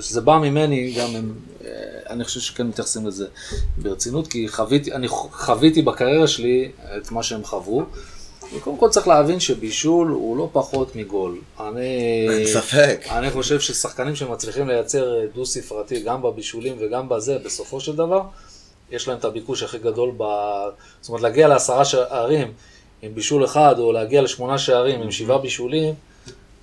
[0.00, 1.70] שזה בא ממני, גם הם, אה,
[2.10, 3.26] אני חושב שכן מתייחסים לזה
[3.78, 7.84] ברצינות, כי חוויתי, אני חוויתי בקריירה שלי את מה שהם חוו.
[8.54, 11.38] וקודם כל צריך להבין שבישול הוא לא פחות מגול.
[11.60, 12.26] אני...
[12.30, 13.00] אין ספק.
[13.10, 18.22] אני חושב ששחקנים שמצליחים לייצר אה, דו ספרתי גם בבישולים וגם בזה, בסופו של דבר,
[18.90, 20.22] יש להם את הביקוש הכי גדול ב...
[21.00, 22.52] זאת אומרת, להגיע לעשרה שערים
[23.02, 25.94] עם בישול אחד, או להגיע לשמונה שערים עם שבעה בישולים,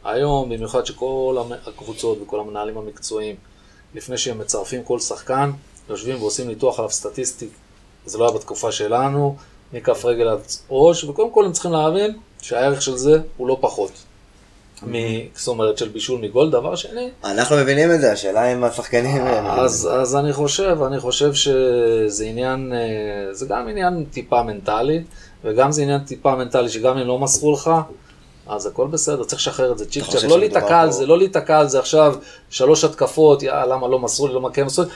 [0.03, 3.35] היום, במיוחד שכל הקבוצות וכל המנהלים המקצועיים,
[3.95, 5.51] לפני שהם מצרפים כל שחקן,
[5.89, 7.47] יושבים ועושים ניתוח עליו סטטיסטי.
[8.05, 9.35] זה לא היה בתקופה שלנו,
[9.73, 13.91] מכף רגל עד ראש, וקודם כל הם צריכים להבין שהערך של זה הוא לא פחות.
[14.87, 14.93] מ...
[15.35, 16.49] זאת אומרת, של בישול מגול.
[16.49, 19.27] דבר שני, אנחנו מבינים את זה, השאלה אם השחקנים...
[19.27, 25.03] אז, אז אני חושב, אני חושב שזה עניין, אה, זה גם עניין טיפה מנטלי,
[25.43, 27.71] וגם זה עניין טיפה מנטלי, שגם אם לא מסרו לך,
[28.47, 31.59] אז הכל בסדר, צריך לשחרר את זה צ'יק חושב לא להיתקע על זה, לא להיתקע
[31.59, 32.15] על זה עכשיו,
[32.49, 34.89] שלוש התקפות, יא, למה לא מסרו לי, למה כן מסרו לי.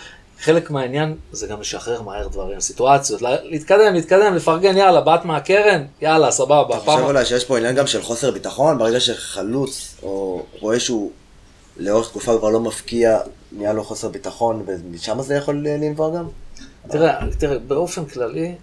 [0.44, 5.84] חלק מהעניין זה גם לשחרר מהר דברים, סיטואציות, לה- להתקדם, להתקדם, לפרגן, יאללה, באת מהקרן,
[6.02, 6.62] יאללה, סבבה.
[6.70, 10.80] אתה חושב פעם- אולי שיש פה עניין גם של חוסר ביטחון, ברגע שחלוץ, או רואה
[10.80, 11.12] שהוא
[11.78, 13.20] לאורך תקופה כבר לא מפקיע,
[13.52, 16.26] נהיה לו חוסר ביטחון, ומשם זה יכול לנבוע גם?
[16.90, 18.56] תראה, תראה, באופן כללי,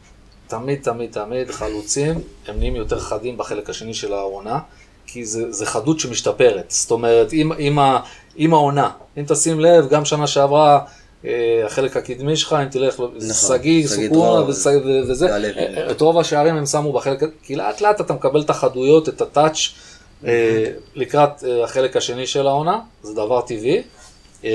[0.46, 4.58] תמיד, תמיד, תמיד חלוצים, הם נהיים יותר חדים בחלק השני של העונה,
[5.06, 6.64] כי זה, זה חדות שמשתפרת.
[6.68, 8.00] זאת אומרת, עם, עם, ה,
[8.36, 10.80] עם העונה, אם תשים לב, גם שנה שעברה,
[11.66, 13.02] החלק הקדמי שלך, אם תלך,
[13.48, 14.44] שגיא, נכון, סוכונה
[15.08, 15.36] וזה.
[15.36, 19.20] אה, את רוב השערים הם שמו בחלק, כי לאט לאט אתה מקבל את החדויות, את
[19.20, 19.68] הטאץ'
[20.26, 23.82] אה, לקראת אה, החלק השני של העונה, זה דבר טבעי.
[24.44, 24.50] אה,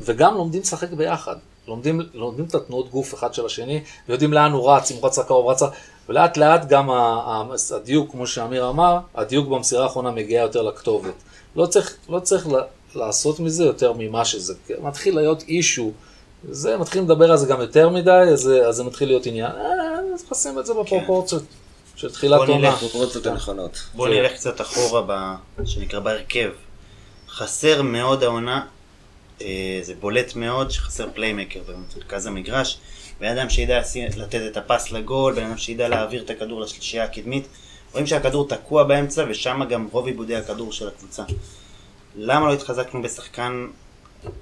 [0.00, 1.36] וגם לומדים לשחק ביחד.
[1.68, 5.18] לומדים, לומדים את התנועות גוף אחד של השני, ויודעים לאן הוא רץ, אם הוא רץ
[5.18, 5.60] לקרוב, רץ...
[6.08, 6.90] ולאט לאט גם
[7.74, 11.14] הדיוק, כמו שאמיר אמר, הדיוק במסירה האחרונה מגיע יותר לכתובת.
[11.56, 12.48] לא צריך, לא צריך
[12.94, 14.54] לעשות מזה יותר ממה שזה.
[14.66, 15.92] כי מתחיל להיות אישו,
[16.50, 19.50] זה, מתחילים לדבר על זה גם יותר מדי, אז, זה- אז זה מתחיל להיות עניין.
[19.50, 19.60] אה,
[20.14, 21.42] אז נשים את זה בפרופורציות
[21.96, 22.54] של תחילת בוא נלך.
[22.54, 22.70] עונה.
[22.76, 23.78] בפרופורציות הנכונות.
[23.94, 24.12] בוא כן.
[24.12, 25.12] נלך קצת אחורה, ב...
[25.66, 26.50] שנקרא בהרכב.
[27.28, 28.66] חסר מאוד העונה,
[29.42, 29.46] אה,
[29.82, 32.78] זה בולט מאוד שחסר פליימקר במרכז המגרש.
[33.20, 33.80] בן אדם שידע
[34.16, 37.46] לתת את הפס לגול, בן אדם שידע להעביר את הכדור לשלישייה הקדמית.
[37.92, 41.22] רואים שהכדור תקוע באמצע ושם גם רוב עיבודי הכדור של הקבוצה.
[42.20, 43.66] למה לא התחזקנו בשחקן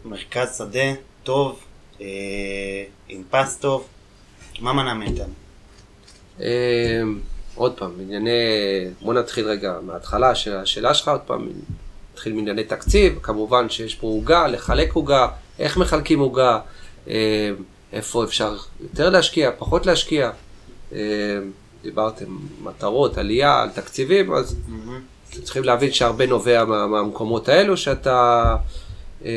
[0.04, 1.60] מרכז שדה טוב,
[2.00, 2.06] אה,
[3.08, 3.86] עם פס טוב?
[4.60, 5.32] מה מנע מאיתנו?
[6.40, 7.02] אה,
[7.54, 8.30] עוד פעם, ענייני,
[9.02, 11.48] בוא נתחיל רגע מההתחלה של השאלה שלך, עוד פעם,
[12.12, 16.60] נתחיל מענייני תקציב, כמובן שיש פה עוגה, לחלק עוגה, איך מחלקים עוגה,
[17.08, 17.50] אה,
[17.92, 20.30] איפה אפשר יותר להשקיע, פחות להשקיע.
[20.92, 20.98] אה,
[21.82, 25.00] דיברתם מטרות, עלייה, על תקציבים, אז אתם
[25.42, 28.56] צריכים להבין שהרבה נובע מה, מהמקומות האלו, שאתה...
[29.24, 29.30] אה,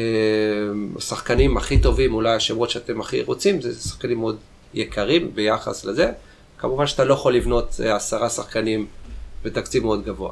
[0.98, 4.38] השחקנים הכי טובים, אולי השמות שאתם הכי רוצים, זה שחקנים מאוד
[4.74, 6.12] יקרים ביחס לזה.
[6.58, 8.88] כמובן שאתה לא יכול לבנות אה, עשרה שחקנים
[9.44, 10.32] בתקציב מאוד גבוה.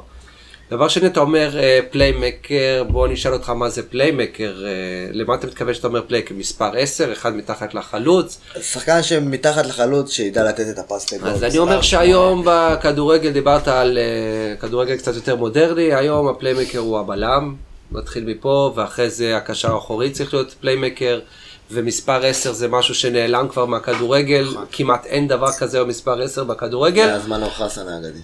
[0.70, 1.56] דבר שני, אתה אומר
[1.90, 4.64] playmaker, בוא אני אשאל אותך מה זה playmaker,
[5.12, 6.34] למה אתה מתכוון שאתה אומר playmaker?
[6.34, 8.40] מספר 10, אחד מתחת לחלוץ?
[8.60, 11.28] שחקן שמתחת לחלוץ שידע לתת את ה pass לגול.
[11.28, 16.78] אז אני אומר שהיום בכדורגל דיברת על אה, כדורגל קצת יותר מודרני, היום ה playmaker
[16.78, 17.54] הוא הבלם,
[17.92, 21.20] מתחיל מפה, ואחרי זה הקשר האחורי צריך להיות playmaker,
[21.70, 27.06] ומספר 10 זה משהו שנעלם כבר מהכדורגל, כמעט אין דבר כזה היום מספר 10 בכדורגל.
[27.06, 28.18] זה הזמן או חסן האגדי.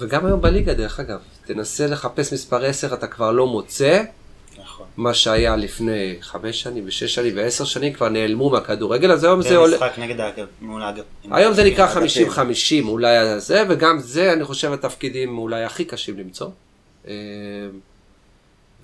[0.00, 4.02] וגם היום בליגה, דרך אגב, תנסה לחפש מספר 10, אתה כבר לא מוצא.
[4.58, 4.86] נכון.
[4.96, 9.56] מה שהיה לפני חמש שנים ושש שנים ועשר שנים כבר נעלמו מהכדורגל, אז היום זה
[9.56, 9.78] עולה...
[9.78, 11.02] במשחק נגד האגב, מול האגב.
[11.30, 12.28] היום זה נקרא אגפים.
[12.84, 16.48] 50-50 אולי זה, וגם זה אני חושב התפקידים אולי הכי קשים למצוא.
[17.08, 17.14] אה,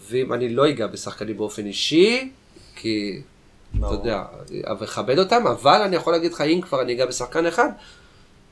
[0.08, 2.30] ואם אני לא אגע בשחקנים באופן אישי,
[2.76, 3.20] כי
[3.70, 3.94] אתה ברור.
[3.94, 4.22] יודע,
[4.80, 7.68] וכבד אותם, אבל אני יכול להגיד לך, אם כבר אני אגע בשחקן אחד,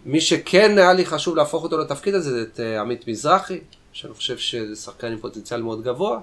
[0.05, 3.61] מי שכן היה לי חשוב להפוך אותו לתפקיד הזה, זה את אה, עמית מזרחי,
[3.93, 6.21] שאני חושב שזה שחקן עם פוטנציאל מאוד גבוה,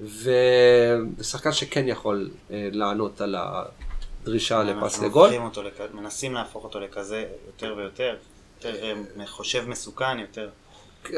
[0.00, 5.30] וזה שחקן שכן יכול אה, לענות על הדרישה לפס אנחנו לגול.
[5.30, 8.16] לכ- מנסים להפוך אותו לכזה יותר ויותר,
[8.58, 8.74] יותר
[9.20, 10.48] אה, חושב מסוכן, יותר...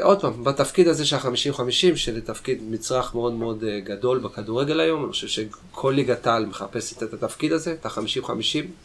[0.01, 5.11] עוד פעם, בתפקיד הזה של ה-50-50, שזה תפקיד מצרך מאוד מאוד גדול בכדורגל היום, אני
[5.11, 8.31] חושב שכל ליגת העל מחפשת את התפקיד הזה, את ה-50-50,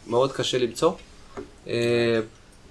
[0.06, 0.92] מאוד קשה למצוא.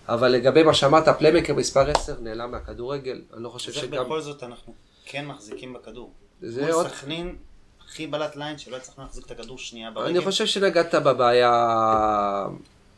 [0.08, 4.06] אבל לגבי מה שאמרת, ה playmaker מספר 10 נעלם מהכדורגל, אני לא חושב שגם...
[4.06, 4.74] בכל זאת אנחנו
[5.06, 6.12] כן מחזיקים בכדור.
[6.41, 7.36] זה עוד- סכנין,
[7.86, 10.10] הכי בלט לעין שלא הצלחנו להחזיק את הכדור שנייה ברגל.
[10.10, 11.52] אני חושב שנגעת בבעיה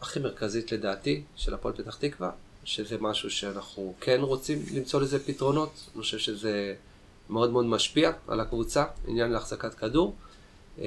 [0.01, 2.31] הכי מרכזית לדעתי של הפועל פתח תקווה,
[2.63, 5.71] שזה משהו שאנחנו כן רוצים למצוא לזה פתרונות.
[5.95, 6.73] אני חושב שזה
[7.29, 10.15] מאוד מאוד משפיע על הקבוצה, עניין להחזקת כדור.
[10.79, 10.85] אה,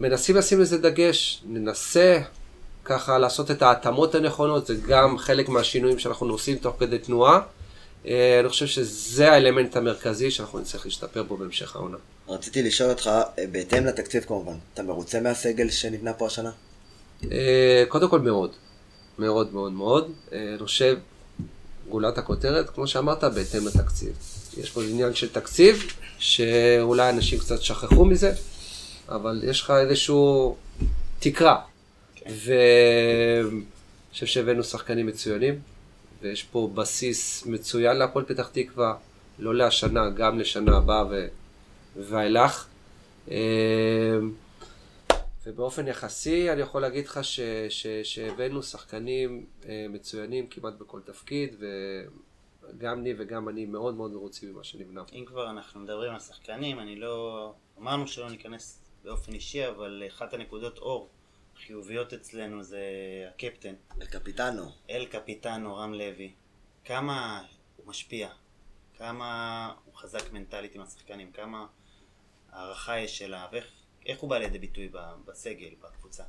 [0.00, 2.20] מנסים לשים לזה דגש, ננסה
[2.84, 7.40] ככה לעשות את ההתאמות הנכונות, זה גם חלק מהשינויים שאנחנו עושים תוך כדי תנועה.
[8.06, 11.96] אה, אני חושב שזה האלמנט המרכזי שאנחנו נצטרך להשתפר בו בהמשך העונה.
[12.28, 16.50] רציתי לשאול אותך, אה, בהתאם לתקציב כמובן, אתה מרוצה מהסגל שנבנה פה השנה?
[17.32, 18.50] אה, קודם כל מאוד,
[19.18, 20.12] מאוד מאוד מאוד.
[20.32, 20.98] אני חושב,
[21.88, 24.12] גולת הכותרת, כמו שאמרת, בהתאם לתקציב.
[24.56, 28.32] יש פה עניין של תקציב, שאולי אנשים קצת שכחו מזה,
[29.08, 30.56] אבל יש לך איזשהו
[31.18, 31.71] תקרה.
[32.26, 33.62] ואני
[34.12, 35.60] חושב שהבאנו שחקנים מצוינים,
[36.20, 38.94] ויש פה בסיס מצוין להפועל פתח תקווה,
[39.38, 41.26] לא להשנה, גם לשנה הבאה ו...
[41.96, 42.66] ואילך.
[43.30, 44.18] אה,
[45.46, 51.56] ובאופן יחסי אני יכול להגיד לך ש, ש, שהבאנו שחקנים אה, מצוינים כמעט בכל תפקיד
[51.60, 55.02] וגם לי וגם אני מאוד מאוד מרוצים ממה שנבנה.
[55.12, 57.52] אם כבר אנחנו מדברים על שחקנים, אני לא...
[57.78, 61.08] אמרנו שלא ניכנס באופן אישי, אבל אחת הנקודות אור
[61.66, 62.80] חיוביות אצלנו זה
[63.34, 64.70] הקפטן, אל קפיטנו.
[64.90, 66.32] אל קפיטנו רם לוי.
[66.84, 67.42] כמה
[67.76, 68.28] הוא משפיע,
[68.98, 71.66] כמה הוא חזק מנטלית עם השחקנים, כמה
[72.50, 73.64] הערכה יש אליו, איך,
[74.06, 74.92] איך הוא בא לידי ביטוי
[75.24, 76.24] בסגל, בקבוצה.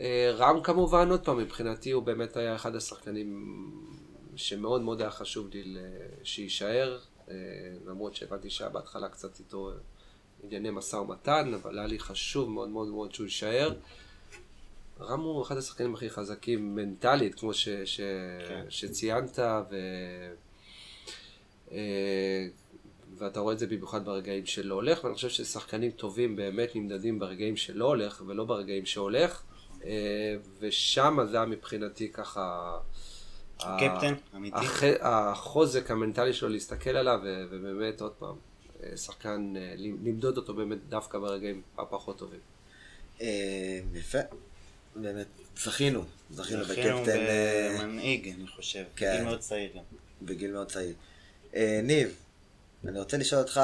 [0.00, 3.56] אה, רם כמובן עוד פעם מבחינתי הוא באמת היה אחד השחקנים
[4.36, 5.76] שמאוד מאוד היה חשוב לי
[6.24, 7.34] שיישאר אה,
[7.86, 9.70] למרות שהבנתי שהיה בהתחלה קצת איתו
[10.42, 13.74] ענייני משא ומתן אבל היה לי חשוב מאוד מאוד מאוד שהוא יישאר
[15.00, 18.00] רם הוא אחד השחקנים הכי חזקים מנטלית, כמו ש, ש,
[18.48, 18.64] כן.
[18.68, 19.38] שציינת,
[19.70, 19.76] ו,
[21.72, 22.46] אה,
[23.18, 27.56] ואתה רואה את זה במיוחד ברגעים שלא הולך, ואני חושב ששחקנים טובים באמת נמדדים ברגעים
[27.56, 29.42] שלא הולך, ולא ברגעים שהולך,
[29.84, 29.90] אה,
[30.58, 32.78] ושם זה היה מבחינתי ככה...
[33.58, 34.56] קפטן, אמיתי.
[34.56, 38.34] הח- החוזק המנטלי שלו להסתכל עליו, ובאמת, עוד פעם,
[38.96, 42.40] שחקן, אה, למדוד אותו באמת דווקא ברגעים הפחות טובים.
[43.20, 44.18] אה, יפה.
[44.96, 45.26] באמת,
[45.56, 46.04] זכינו.
[46.30, 48.84] זכינו זכינו בקפטן אה, במנהיג, אני חושב.
[48.96, 49.14] כן.
[49.16, 49.82] גיל מאוד צעיר גם.
[50.22, 50.94] בגיל מאוד צעיר.
[51.82, 52.14] ניב,
[52.84, 53.60] אני רוצה לשאול אותך,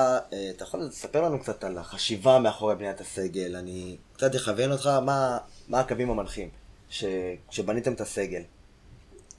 [0.50, 3.56] אתה יכול לספר לנו קצת על החשיבה מאחורי בניית הסגל?
[3.56, 6.48] אני קצת אכוון אותך, מה, מה הקווים המנחים
[6.90, 7.04] ש-
[7.48, 8.42] כשבניתם את הסגל?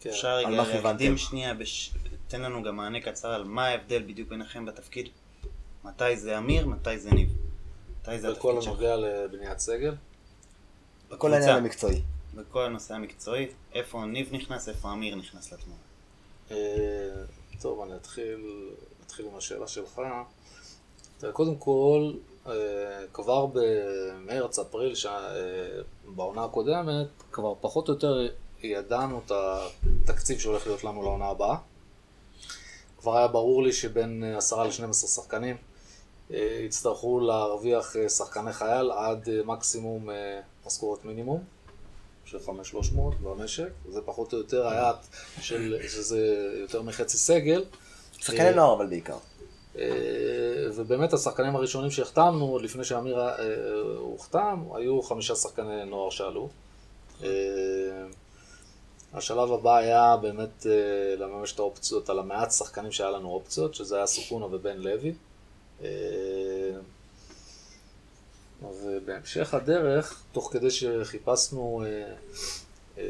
[0.10, 0.82] אפשר על רגע?
[0.82, 1.94] להקדים שנייה, בש...
[2.28, 5.10] תן לנו גם מענה קצר על מה ההבדל בדיוק ביניכם בתפקיד.
[5.84, 7.30] מתי זה אמיר, מתי זה ניב.
[8.02, 8.74] מתי זה בכל התפקיד שלך?
[8.74, 9.96] הנוגע לבניית סגל.
[11.10, 12.02] בכל העניין המקצועי.
[12.36, 15.80] בכל הנושא המקצועי, איפה ניב נכנס, איפה אמיר נכנס לתמונה.
[16.52, 16.58] אה,
[17.62, 18.70] טוב, אני אתחיל,
[19.06, 20.02] אתחיל עם השאלה שלך.
[21.34, 22.14] קודם כל,
[22.48, 22.54] אה,
[23.14, 28.28] כבר במרץ, אפריל, אה, בעונה הקודמת, כבר פחות או יותר
[28.64, 29.32] ידענו את
[30.04, 31.58] התקציב שהולך להיות לנו לעונה הבאה.
[32.98, 35.58] כבר היה ברור לי שבין אה, 10 ל-12 שחקנים
[36.66, 41.44] יצטרכו להרוויח אה, שחקני חייל עד אה, מקסימום אה, משכורת מינימום.
[42.26, 44.96] של 5,300 במשק, זה פחות או יותר היעד
[45.42, 46.20] של, שזה
[46.62, 47.66] יותר מחצי סגל.
[48.20, 49.18] שחקני נוער אבל בעיקר.
[49.78, 49.84] אה,
[50.76, 53.36] ובאמת השחקנים הראשונים שהחתמנו, עוד לפני שאמיר אה,
[53.98, 56.50] הוחתם, היו חמישה שחקני נוער שעלו.
[57.24, 57.30] אה,
[59.14, 63.96] השלב הבא היה באמת אה, לממש את האופציות על המעט שחקנים שהיה לנו אופציות, שזה
[63.98, 65.14] היה סוכונה ובן לוי.
[65.84, 65.88] אה,
[68.84, 72.14] ובהמשך הדרך, תוך כדי שחיפשנו אה,
[72.98, 73.04] אה,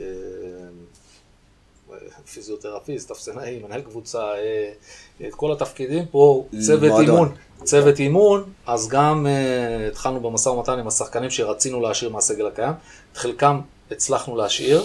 [2.33, 4.73] פיזיותרפיסט, אפסנאי, מנהל קבוצה, אה,
[5.27, 6.99] את כל התפקידים פה, צוות.
[7.01, 12.73] אימון, צוות אימון, אז גם אה, התחלנו במשא ומתן עם השחקנים שרצינו להשאיר מהסגל הקיים,
[13.11, 13.59] את חלקם
[13.91, 14.83] הצלחנו להשאיר,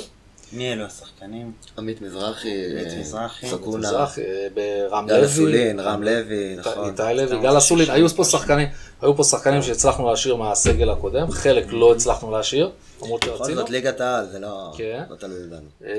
[0.52, 1.52] מי אלו השחקנים?
[1.78, 6.90] עמית מזרחי, עמית אה, מזרחי, סגונה, מזרח, אה, ברם גל לוי, אסולין, רם לוי, נכון.
[6.90, 8.24] איתי לוי, גל אסולין, היו פה.
[8.24, 8.68] שחקנים,
[9.02, 12.70] היו פה שחקנים שהצלחנו להשאיר מהסגל הקודם, חלק לא הצלחנו להשאיר,
[13.02, 13.56] למרות בכל שרצינו.
[13.56, 15.04] זאת ליגת העל, זה לא כן.
[15.10, 15.68] לא תלוי בנו.
[15.84, 15.90] אה,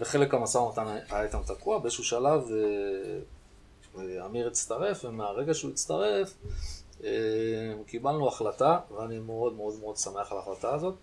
[0.00, 2.42] וחלק המשא ומתן היה איתם תקוע, באיזשהו שלב
[3.98, 6.34] אה, אמיר הצטרף, ומהרגע שהוא הצטרף,
[7.04, 7.10] אה,
[7.86, 10.94] קיבלנו החלטה, ואני מאוד מאוד מאוד שמח על ההחלטה הזאת,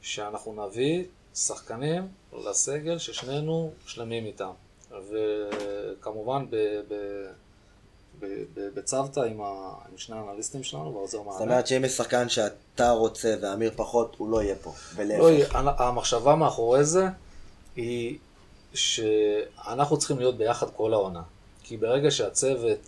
[0.00, 1.04] שאנחנו נביא
[1.34, 2.08] שחקנים
[2.44, 4.50] לסגל ששנינו שלמים איתם.
[5.10, 6.56] וכמובן ב...
[6.88, 6.94] ב
[8.74, 9.44] בצוותא עם, ה-
[9.90, 11.40] עם שני האנליסטים שלנו ועוזר זאת מאמן.
[11.40, 14.72] אומרת שאם יש שחקן שאתה רוצה ואמיר פחות, הוא לא יהיה פה.
[14.98, 15.54] לא, ולהפך.
[15.54, 17.06] המחשבה מאחורי זה
[17.76, 18.18] היא
[18.74, 21.22] שאנחנו צריכים להיות ביחד כל העונה.
[21.62, 22.78] כי ברגע שהצוות,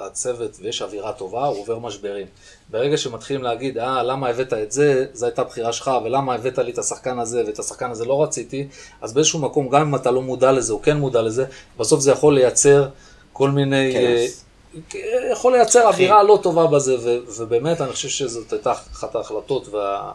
[0.00, 2.26] הצוות ויש אווירה טובה, הוא עובר משברים.
[2.70, 6.70] ברגע שמתחילים להגיד, אה, למה הבאת את זה, זו הייתה בחירה שלך, ולמה הבאת לי
[6.70, 8.68] את השחקן הזה ואת השחקן הזה לא רציתי,
[9.02, 11.44] אז באיזשהו מקום, גם אם אתה לא מודע לזה, או כן מודע לזה,
[11.78, 12.88] בסוף זה יכול לייצר
[13.32, 13.96] כל מיני...
[13.96, 14.26] אה,
[15.32, 20.12] יכול לייצר אווירה לא טובה בזה, ו- ובאמת אני חושב שזאת הייתה אחת ההחלטות וה-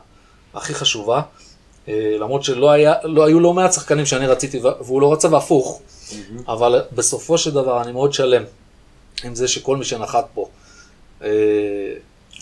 [0.54, 1.22] הכי חשובה.
[1.88, 5.82] אה, למרות שלא היה, לא היו לא מעט שחקנים שאני רציתי והוא לא רצה והפוך,
[6.48, 8.44] אבל בסופו של דבר אני מאוד שלם
[9.24, 10.48] עם זה שכל מי שנחת פה,
[11.24, 11.30] אה,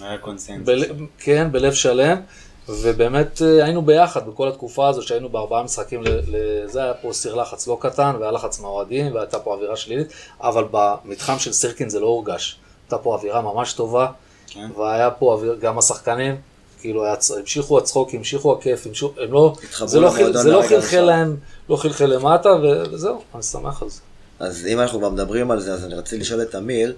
[0.01, 0.65] היה קונסנזוס.
[0.67, 0.83] בל,
[1.19, 2.21] כן, בלב שלם,
[2.69, 7.13] ובאמת אה, היינו ביחד בכל התקופה הזאת שהיינו בארבעה משחקים, ל- ל- זה היה פה
[7.13, 10.07] סיר לחץ לא קטן, והיה לחץ מהאוהדים, והייתה פה אווירה שלילית,
[10.41, 12.57] אבל במתחם של סירקין זה לא הורגש.
[12.85, 14.07] הייתה פה אווירה ממש טובה,
[14.47, 14.69] כן.
[14.77, 16.35] והיה פה אוויר, גם השחקנים,
[16.81, 19.53] כאילו, היה, המשיכו הצחוק, המשיכו הכיף, המשיכו, הם לא,
[19.85, 21.01] זה לא, זה לא חלחל.
[21.01, 21.35] להם,
[21.69, 22.49] לא חלחל למטה,
[22.91, 23.99] וזהו, אני שמח על זה.
[24.39, 26.95] אז אם אנחנו כבר מדברים על זה, אז אני רציתי לשאול את אמיר,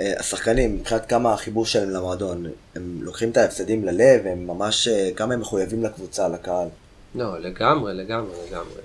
[0.00, 5.10] אה, השחקנים, מבחינת כמה החיבור שלהם למועדון, הם לוקחים את ההפסדים ללב, הם ממש, אה,
[5.16, 6.68] כמה הם מחויבים לקבוצה, לקהל.
[7.14, 8.80] לא, לגמרי, לגמרי, לגמרי.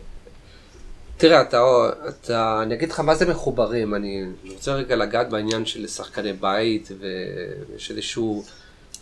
[1.17, 1.61] תראה, אתה,
[2.09, 6.91] אתה, אני אגיד לך מה זה מחוברים, אני רוצה רגע לגעת בעניין של שחקני בית,
[6.99, 8.43] ויש איזשהו,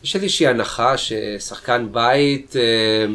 [0.03, 3.05] יש איזושהי הנחה ששחקן בית אה,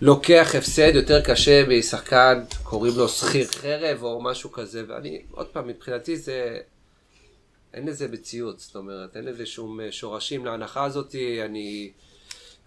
[0.00, 5.68] לוקח הפסד יותר קשה משחקן, קוראים לו שכיר חרב או משהו כזה, ואני, עוד פעם,
[5.68, 6.58] מבחינתי זה,
[7.74, 11.90] אין לזה מציאות, זאת אומרת, אין לזה שום אה, שורשים להנחה הזאתי, אני...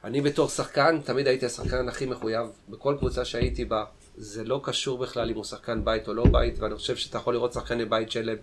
[0.03, 3.85] אני בתור שחקן, תמיד הייתי השחקן הכי מחויב בכל קבוצה שהייתי בה.
[4.17, 7.33] זה לא קשור בכלל אם הוא שחקן בית או לא בית, ואני חושב שאתה יכול
[7.33, 8.37] לראות שחקני בית שאין להם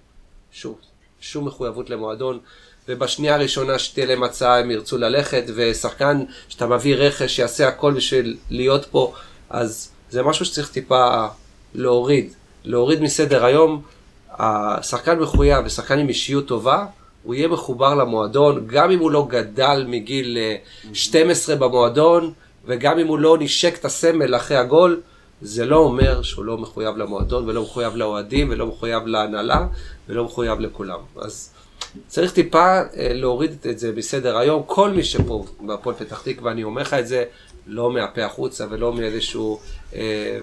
[0.51, 0.81] שוב,
[1.20, 2.41] שום מחויבות למועדון,
[2.89, 8.37] ובשנייה הראשונה שתהיה להם הצעה הם ירצו ללכת, ושחקן שאתה מביא רכש שיעשה הכל בשביל
[8.51, 9.12] להיות פה,
[9.51, 11.26] אז זה משהו שצריך טיפה
[11.74, 12.33] להוריד.
[12.64, 13.83] להוריד מסדר היום,
[14.30, 16.87] השחקן מחויב ושחקן עם אישיות טובה,
[17.22, 20.57] הוא יהיה מחובר למועדון, גם אם הוא לא גדל מגיל אה,
[20.93, 22.33] 12 במועדון,
[22.64, 25.01] וגם אם הוא לא נשק את הסמל אחרי הגול,
[25.43, 29.66] זה לא אומר שהוא לא מחויב למועדון, ולא מחויב לאוהדים, ולא מחויב להנהלה,
[30.09, 30.99] ולא מחויב לכולם.
[31.16, 31.51] אז
[32.09, 32.82] צריך טיפה אה,
[33.12, 34.62] להוריד את זה מסדר היום.
[34.66, 37.24] כל מי שפה בהפועל פתח תקווה, אני אומר לך את זה,
[37.66, 39.61] לא מהפה החוצה ולא מאיזשהו
[39.95, 40.38] אה,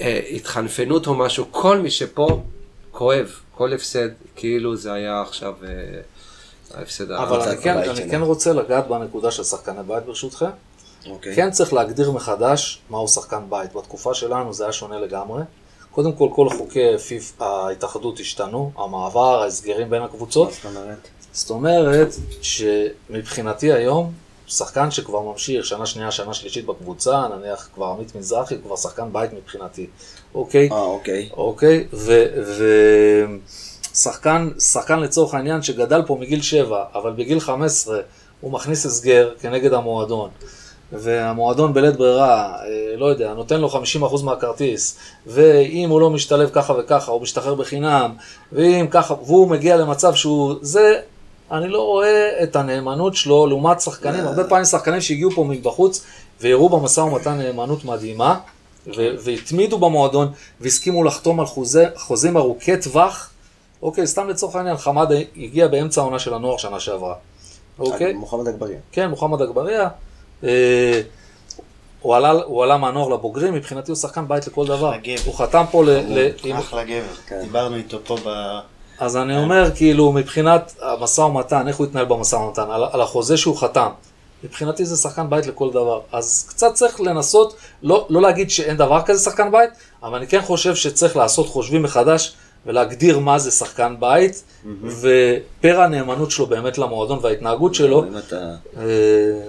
[0.00, 2.42] אה, התחנפנות או משהו, כל מי שפה
[2.90, 5.68] כואב, כל הפסד, כאילו זה היה עכשיו אה,
[6.74, 8.10] ההפסד אבל אני כן, אני.
[8.10, 10.50] כן רוצה לגעת בנקודה של שחקני בית ברשותכם.
[11.06, 11.36] אוקיי.
[11.36, 13.72] כן צריך להגדיר מחדש מהו שחקן בית.
[13.72, 15.42] בתקופה שלנו זה היה שונה לגמרי.
[15.98, 20.52] קודם כל, כל חוקי פיפ ההתאחדות השתנו, המעבר, ההסגרים בין מה הקבוצות.
[20.52, 21.08] זאת אומרת?
[21.32, 24.12] זאת אומרת שמבחינתי היום,
[24.46, 29.12] שחקן שכבר ממשיך שנה שנייה, שנה שלישית בקבוצה, נניח כבר עמית מזרחי, הוא כבר שחקן
[29.12, 29.86] בית מבחינתי,
[30.34, 30.68] אוקיי?
[30.72, 31.28] אה, אוקיי.
[31.36, 31.86] אוקיי?
[33.92, 38.00] ושחקן, שחקן לצורך העניין שגדל פה מגיל 7, אבל בגיל 15
[38.40, 40.30] הוא מכניס הסגר כנגד המועדון.
[40.92, 46.72] והמועדון בלית ברירה, אה, לא יודע, נותן לו 50% מהכרטיס, ואם הוא לא משתלב ככה
[46.78, 48.14] וככה, הוא משתחרר בחינם,
[48.52, 51.00] ואם ככה, והוא מגיע למצב שהוא, זה,
[51.50, 56.04] אני לא רואה את הנאמנות שלו לעומת שחקנים, הרבה פעמים שחקנים שהגיעו פה מבחוץ,
[56.40, 58.38] והראו במשא ומתן נאמנות מדהימה,
[58.96, 63.30] והתמידו במועדון, והסכימו לחתום על חוזה, חוזים ארוכי טווח.
[63.82, 67.14] אוקיי, סתם לצורך העניין, חמד הגיע באמצע העונה של הנוער שנה שעברה.
[67.78, 68.12] אוקיי?
[68.12, 68.78] מוחמד אגבאריה.
[68.92, 69.88] כן, מוחמד אגבאריה.
[70.44, 71.00] אה,
[72.00, 74.92] הוא עלה, הוא עלה מהנוער לבוגרים, מבחינתי הוא שחקן בית לכל דבר.
[75.24, 75.88] הוא חתם פה ל...
[75.88, 77.14] ל אחלה גבר.
[77.26, 77.40] כן.
[77.42, 78.58] דיברנו איתו פה ב...
[78.98, 83.36] אז אני אומר, כאילו, מבחינת המשא ומתן, איך הוא התנהל במשא ומתן, על, על החוזה
[83.36, 83.88] שהוא חתם,
[84.44, 86.00] מבחינתי זה שחקן בית לכל דבר.
[86.12, 89.70] אז קצת צריך לנסות, לא, לא להגיד שאין דבר כזה שחקן בית,
[90.02, 92.34] אבל אני כן חושב שצריך לעשות חושבים מחדש
[92.68, 94.42] ולהגדיר מה זה שחקן בית,
[94.84, 98.04] ופר הנאמנות שלו באמת למועדון וההתנהגות שלו.
[98.04, 98.54] אם אתה...
[98.76, 98.84] אה,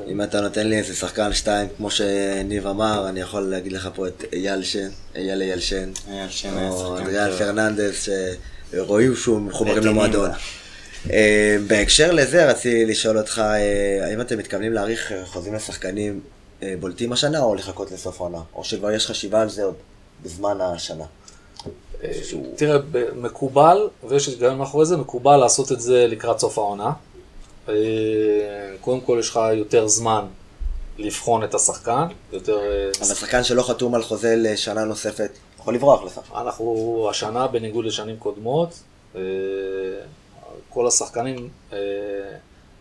[0.07, 4.07] אם אתה נותן לי איזה שחקן שתיים, כמו שניב אמר, אני יכול להגיד לך פה
[4.07, 6.30] את אייל שן, אייל אייל שן, אייל
[6.70, 7.38] או טוב.
[7.38, 8.09] פרננדס,
[8.74, 9.84] שרואים שהוא מחוברים.
[9.84, 10.30] למועדון.
[11.11, 16.20] אה, בהקשר לזה רציתי לשאול אותך, אה, האם אתם מתכוונים להאריך חוזים לשחקנים
[16.80, 18.41] בולטים השנה, או לחכות לסוף העונה?
[18.55, 19.76] או שכבר יש חשיבה על זה עוד
[20.24, 21.05] בזמן השנה?
[22.24, 22.78] שהוא- תראה,
[23.16, 26.91] מקובל, ויש היגיון מאחורי זה, מקובל לעשות את זה לקראת סוף העונה.
[27.70, 27.74] אה,
[28.82, 30.26] קודם כל יש לך יותר זמן
[30.97, 32.58] לבחון את השחקן, יותר...
[32.60, 36.20] אה, אבל שחקן שלא חתום על חוזה לשנה נוספת, יכול לברוח לך.
[36.36, 38.80] אנחנו השנה, בניגוד לשנים קודמות,
[39.16, 39.22] אה,
[40.70, 41.50] כל השחקנים,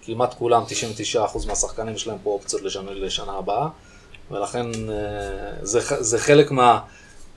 [0.02, 3.68] כמעט כולם, 99% מהשחקנים יש להם פה אופציות לשנה, לשנה הבאה,
[4.30, 4.66] ולכן
[5.62, 6.80] זה, זה חלק מה,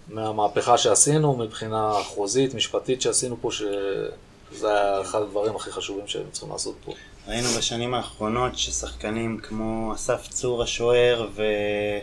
[0.09, 6.51] מהמהפכה שעשינו מבחינה חוזית, משפטית שעשינו פה, שזה היה אחד הדברים הכי חשובים שהם צריכים
[6.51, 6.93] לעשות פה.
[7.27, 11.43] ראינו בשנים האחרונות ששחקנים כמו אסף צור השוער ו...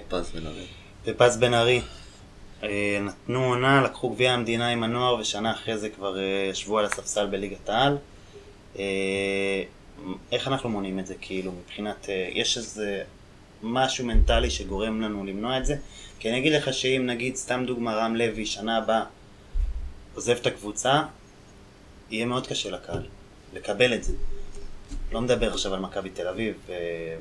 [0.09, 0.67] פז בן ארי.
[1.07, 1.81] ופז בן ארי
[2.63, 6.85] אה, נתנו עונה, לקחו גביע המדינה עם הנוער ושנה אחרי זה כבר אה, ישבו על
[6.85, 7.97] הספסל בליגת העל.
[8.79, 9.63] אה,
[10.33, 13.03] איך אנחנו מונעים את זה כאילו מבחינת, אה, יש איזה
[13.63, 15.77] משהו מנטלי שגורם לנו למנוע את זה?
[16.19, 19.05] כי אני אגיד לך שאם נגיד, סתם דוגמה, רם לוי, שנה הבאה
[20.15, 21.03] עוזב את הקבוצה,
[22.11, 23.09] יהיה מאוד קשה לקהל
[23.53, 24.13] לקבל את זה.
[25.13, 26.73] לא מדבר עכשיו על מכבי תל אביב ו-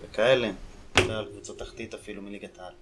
[0.03, 0.51] וכאלה,
[0.97, 2.73] מדבר על קבוצות תחתית אפילו מליגת העל.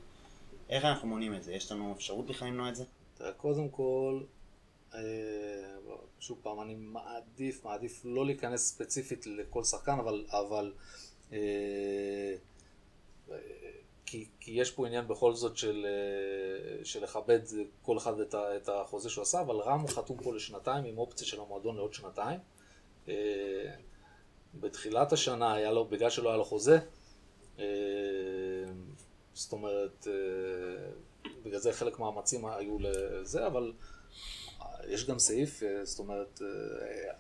[0.69, 1.53] איך אנחנו מונעים את זה?
[1.53, 2.83] יש לנו אפשרות בכלל למנוע את זה?
[3.17, 4.21] תראה, קודם כל,
[4.93, 4.99] אה,
[6.19, 10.73] שוב פעם, אני מעדיף, מעדיף לא להיכנס ספציפית לכל שחקן, אבל, אבל
[11.33, 11.37] אה,
[13.31, 13.37] אה,
[14.05, 17.39] כי, כי יש פה עניין בכל זאת של, אה, של לכבד
[17.81, 21.27] כל אחד את, ה, את החוזה שהוא עשה, אבל רם חתום פה לשנתיים עם אופציה
[21.27, 22.39] של המועדון לעוד שנתיים.
[23.07, 23.13] אה,
[24.59, 26.79] בתחילת השנה היה לו, בגלל שלא היה לו חוזה,
[27.59, 27.65] אה,
[29.33, 30.07] זאת אומרת,
[31.43, 33.73] בגלל זה חלק מהמאמצים היו לזה, אבל
[34.87, 36.41] יש גם סעיף, זאת אומרת,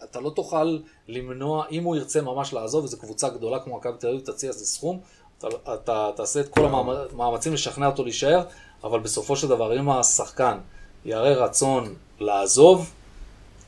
[0.03, 4.07] אתה לא תוכל למנוע, אם הוא ירצה ממש לעזוב, וזו קבוצה גדולה כמו מכבי תל
[4.07, 5.01] אביב, תציע איזה סכום,
[5.39, 8.41] אתה, אתה תעשה את כל המאמצים לשכנע אותו להישאר,
[8.83, 10.57] אבל בסופו של דבר, אם השחקן
[11.05, 12.91] יראה רצון לעזוב,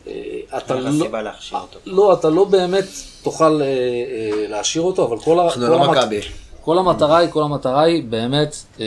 [0.07, 0.13] אה,
[0.57, 1.05] אתה לא...
[1.85, 2.85] לא, אתה לא באמת
[3.23, 5.97] תוכל אה, אה, להשאיר אותו, אבל כל, אנחנו כל, לא המת-.
[6.61, 8.85] כל המטרה היא, כל המטרה היא באמת אה,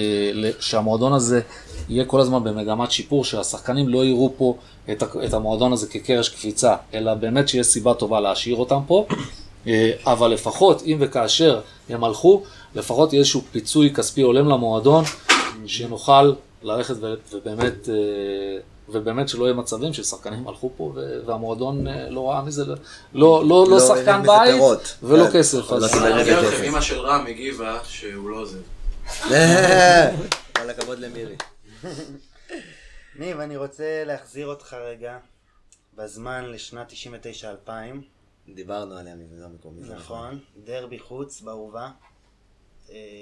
[0.60, 1.40] שהמועדון הזה
[1.88, 4.56] יהיה כל הזמן במגמת שיפור, שהשחקנים לא יראו פה
[4.90, 9.06] את, את המועדון הזה כקרש קפיצה, אלא באמת שיש סיבה טובה להשאיר אותם פה.
[9.66, 12.42] אה, אבל לפחות, אם וכאשר הם הלכו,
[12.74, 15.04] לפחות יהיה איזשהו פיצוי כספי הולם למועדון,
[15.66, 17.94] שנוכל ללכת ו- ובאמת, אה,
[18.88, 20.92] ובאמת שלא יהיה מצבים ששחקנים הלכו פה
[21.26, 22.74] והמועדון אה, לא ראה מזה, לא,
[23.14, 24.96] לא, לא, לא שחקן בית פירות.
[25.02, 25.72] ולא כן, כסף.
[25.72, 26.32] אז- קיבל אני אגיד.
[26.32, 28.58] לכם, אמא של רם הגיבה שהוא לא עוזב.
[30.56, 31.36] כל הכבוד למירי.
[33.18, 35.18] ניב, אני רוצה להחזיר אותך רגע
[35.96, 36.92] בזמן לשנת
[37.66, 37.70] 99-2000,
[38.54, 39.84] דיברנו עליה מזה מקומי.
[39.84, 41.88] זה נכון, דרבי חוץ באהובה, אה,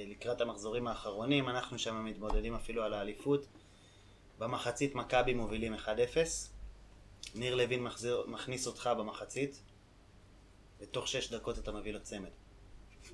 [0.06, 3.46] לקראת המחזורים האחרונים, אנחנו שם מתמודדים אפילו על האליפות.
[4.38, 5.88] במחצית מכבי מובילים 1-0,
[7.34, 9.62] ניר לוין מחזיר, מכניס אותך במחצית,
[10.80, 12.30] ותוך 6 דקות אתה מביא לו צמד.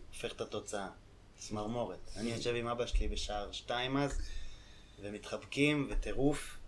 [0.08, 0.88] הופך את התוצאה,
[1.38, 2.10] צמרמורת.
[2.16, 4.20] אני יושב עם אבא שלי בשער 2 אז,
[5.00, 6.58] ומתחבקים, וטירוף.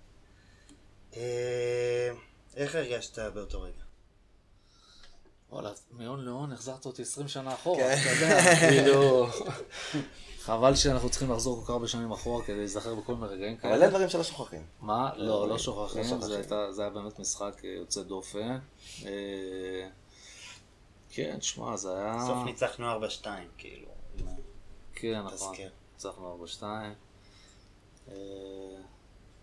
[1.16, 2.10] אה,
[2.56, 3.85] איך הרגשת באותו רגע?
[5.50, 7.96] וואלה, מהון להון החזרת אותי 20 שנה אחורה, כן.
[8.02, 9.26] אתה יודע, כאילו...
[10.46, 13.68] חבל שאנחנו צריכים לחזור כל כך הרבה שנים אחורה כדי להיזכר בכל מיני רגעים אבל
[13.70, 13.90] אלה כאלה.
[13.90, 14.62] דברים שלא שוכחים.
[14.80, 15.10] מה?
[15.16, 16.20] לא, לא לא שוכחים, שוכחים.
[16.20, 18.58] זה הייתה- זה היה באמת משחק אה, יוצא דופן.
[19.06, 19.88] אה,
[21.10, 22.16] כן, שמע, זה היה...
[22.16, 22.86] בסוף ניצחנו
[23.22, 23.26] 4-2,
[23.58, 23.88] כאילו.
[24.94, 25.56] כן, נכון.
[25.94, 26.62] ניצחנו 4-2.
[28.08, 28.14] אה,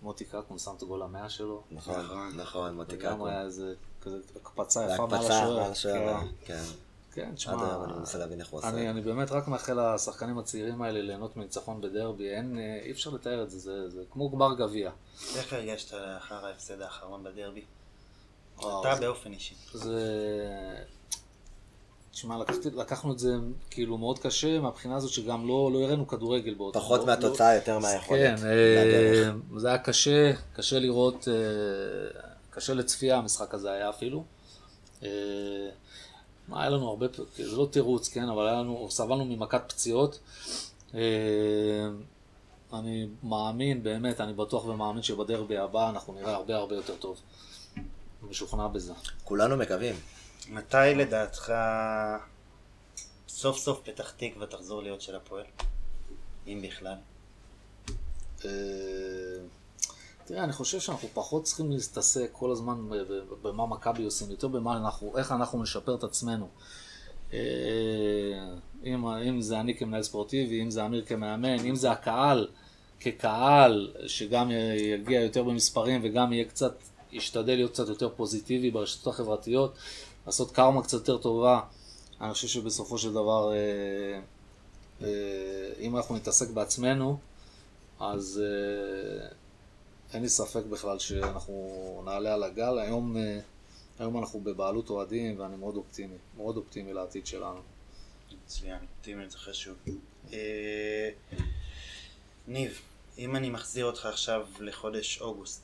[0.01, 1.64] מוטי קקון שם את הגול המאה שלו.
[1.72, 3.30] נכון, נכון, מוטי וגם קקון.
[3.30, 3.74] היה איזה
[4.04, 5.60] כזה הקפצה יפה מעל השוער.
[5.60, 6.28] מעל השוער, כן.
[6.45, 6.64] כן.
[7.16, 8.70] כן, תשמע, עד היום אני מנסה להבין איך הוא עושה.
[8.70, 13.10] אני, אני באמת רק מאחל לשחקנים הצעירים האלה ליהנות מניצחון בדרבי, אין, אה, אי אפשר
[13.10, 14.91] לתאר את זה, זה, זה כמו גמר גביע.
[15.36, 17.62] איך הרגשת לאחר ההפסד האחרון בדרבי?
[18.60, 19.56] אתה זה- באופן אישי.
[19.74, 19.99] זה...
[22.12, 23.36] תשמע, לקחתי, לקחנו את זה
[23.70, 26.80] כאילו מאוד קשה, מהבחינה הזאת שגם לא, לא הראינו כדורגל באותו.
[26.80, 28.39] פחות לא, מהתוצאה, יותר מהיכולת.
[28.39, 28.45] כן.
[28.47, 31.34] אה, זה היה קשה, קשה לראות, אה,
[32.54, 34.24] קשה לצפייה המשחק הזה היה אפילו.
[35.04, 35.10] אה,
[36.47, 40.20] מה, היה לנו הרבה, זה לא תירוץ, כן, אבל היה לנו, סבלנו ממכת פציעות.
[40.95, 40.99] אה,
[42.74, 47.22] אני מאמין, באמת, אני בטוח ומאמין שבדרבי הבא אנחנו נראה הרבה הרבה יותר טוב.
[48.22, 48.93] משוכנע בזה.
[49.24, 49.95] כולנו מקווים.
[50.49, 51.54] מתי לדעתך
[53.28, 55.45] סוף סוף פתח תקווה תחזור להיות של הפועל?
[56.47, 56.95] אם בכלל.
[60.24, 62.89] אה, תראה, אני חושב שאנחנו פחות צריכים להסתעסק כל הזמן
[63.41, 66.47] במה מכבי עושים, יותר במה אנחנו, איך אנחנו נשפר את עצמנו.
[67.34, 67.39] אה,
[68.86, 72.47] אם, אם זה אני כמנהל ספורטיבי, אם זה אמיר כמאמן, אם זה הקהל
[72.99, 76.76] כקהל, שגם יגיע יותר במספרים וגם יהיה קצת,
[77.11, 79.76] ישתדל להיות קצת יותר פוזיטיבי ברשתות החברתיות,
[80.26, 81.59] לעשות קרמה קצת יותר טובה.
[82.21, 84.19] אני חושב שבסופו של דבר, אה,
[85.01, 85.07] אה,
[85.80, 87.17] אם אנחנו נתעסק בעצמנו,
[87.99, 88.41] אז
[90.14, 92.80] אין לי ספק בכלל שאנחנו נעלה על הגל.
[92.80, 93.39] היום, אה,
[93.99, 97.61] היום אנחנו בבעלות אוהדים ואני מאוד אופטימי, מאוד אופטימי לעתיד שלנו.
[98.45, 99.78] מצוין, אופטימיות זה חשוב.
[100.34, 101.09] אה,
[102.47, 102.82] ניב,
[103.18, 105.64] אם אני מחזיר אותך עכשיו לחודש אוגוסט,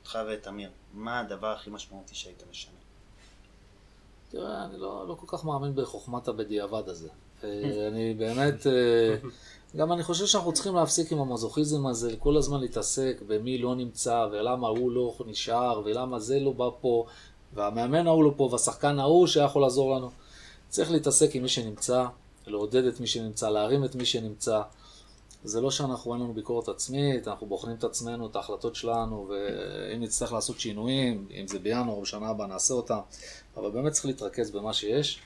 [0.00, 2.78] אותך ואת אמיר, מה הדבר הכי משמעותי שהיית משנה?
[4.30, 7.08] תראה, אני לא, לא כל כך מאמין בחוכמת הבדיעבד הזה.
[7.44, 9.16] אה, אני באמת, אה,
[9.76, 14.26] גם אני חושב שאנחנו צריכים להפסיק עם המזוכיזם הזה, כל הזמן להתעסק במי לא נמצא,
[14.32, 17.06] ולמה הוא לא נשאר, ולמה זה לא בא פה,
[17.54, 20.10] והמאמן ההוא לא פה, והשחקן ההוא שיכול לעזור לנו.
[20.68, 22.06] צריך להתעסק עם מי שנמצא,
[22.46, 24.60] לעודד את מי שנמצא, להרים את מי שנמצא.
[25.44, 30.00] זה לא שאנחנו אין לנו ביקורת עצמית, אנחנו בוחנים את עצמנו, את ההחלטות שלנו, ואם
[30.02, 32.98] נצטרך לעשות שינויים, אם זה בינואר או בשנה הבאה, נעשה אותם.
[33.56, 35.20] אבל באמת צריך להתרכז במה שיש,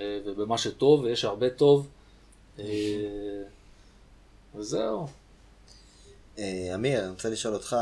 [0.00, 1.88] ובמה שטוב, ויש הרבה טוב.
[2.58, 2.64] אה,
[4.54, 5.06] וזהו.
[6.38, 7.76] אה, אמיר, אני רוצה לשאול אותך,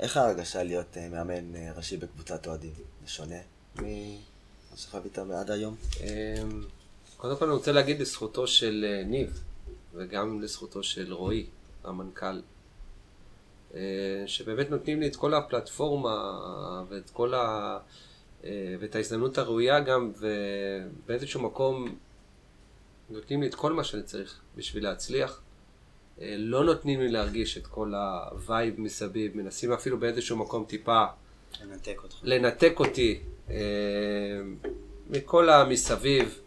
[0.00, 2.72] איך ההרגשה להיות אה, מאמן אה, ראשי בקבוצת אוהדים?
[3.04, 3.38] זה שונה
[3.76, 5.76] ממה שחווית עד היום?
[7.16, 9.42] קודם כל אני רוצה להגיד לזכותו של אה, ניב,
[9.94, 11.46] וגם לזכותו של רועי,
[11.84, 12.40] המנכ"ל,
[13.74, 13.80] אה,
[14.26, 16.14] שבאמת נותנים לי את כל הפלטפורמה
[16.88, 17.78] ואת כל ה...
[18.44, 21.96] אה, ואת ההזדמנות הראויה גם, ובאיזשהו מקום
[23.10, 25.40] נותנים לי את כל מה שאני צריך בשביל להצליח.
[26.20, 31.04] אה, לא נותנים לי להרגיש את כל ה vibe מסביב, מנסים אפילו באיזשהו מקום טיפה
[31.62, 32.16] לנתק אותך.
[32.22, 33.20] לנתק אותי
[33.50, 33.56] אה,
[35.10, 36.38] מכל המסביב,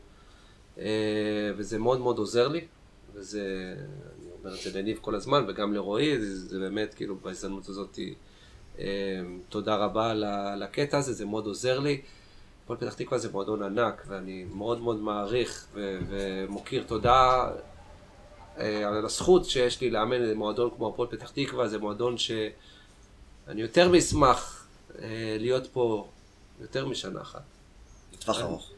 [1.58, 2.68] וזה מאוד מאוד עוזר לי,
[3.14, 3.76] וזה,
[4.20, 8.00] אני אומר את זה לניב כל הזמן, וגם לרועי, זה, באמת, כאילו, בהזדמנות הזאת,
[9.50, 10.12] תודה רבה
[10.54, 12.02] על הקטע הזה, זה מאוד עוזר לי.
[12.64, 17.48] הפועל פתח תקווה זה מועדון ענק, ואני מאוד מאוד מעריך ו- ומוקיר תודה
[18.58, 23.90] אה, על הזכות שיש לי לאמן מועדון כמו הפועל פתח תקווה, זה מועדון שאני יותר
[23.90, 24.68] מאשמח
[25.00, 26.08] אה, להיות פה
[26.62, 27.42] יותר משנה אחת.
[28.14, 28.72] לטווח ארוך.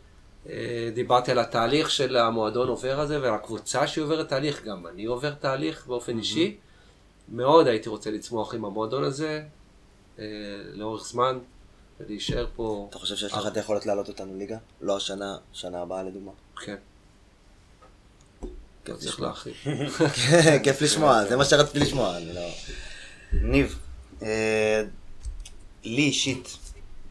[0.50, 5.06] אה, דיברתי על התהליך של המועדון עובר הזה ועל הקבוצה שהיא עוברת תהליך, גם אני
[5.06, 6.58] עובר תהליך באופן אישי.
[7.30, 9.44] מאוד הייתי רוצה לצמוח עם המועדון הזה אה,
[10.74, 11.40] לאורך זמן
[12.00, 12.88] ולהישאר פה.
[12.90, 14.58] אתה חושב שיש לך את היכולת להעלות אותנו ליגה?
[14.82, 16.32] לא השנה, שנה הבאה לדוגמה.
[16.66, 16.76] כן.
[18.86, 19.28] כיף צריך לשמוע.
[19.28, 19.54] להרחיב.
[20.64, 22.50] כיף לשמוע, זה מה שרציתי לשמוע, לא...
[23.34, 23.80] ניב,
[24.22, 24.84] אה,
[25.84, 26.58] לי אישית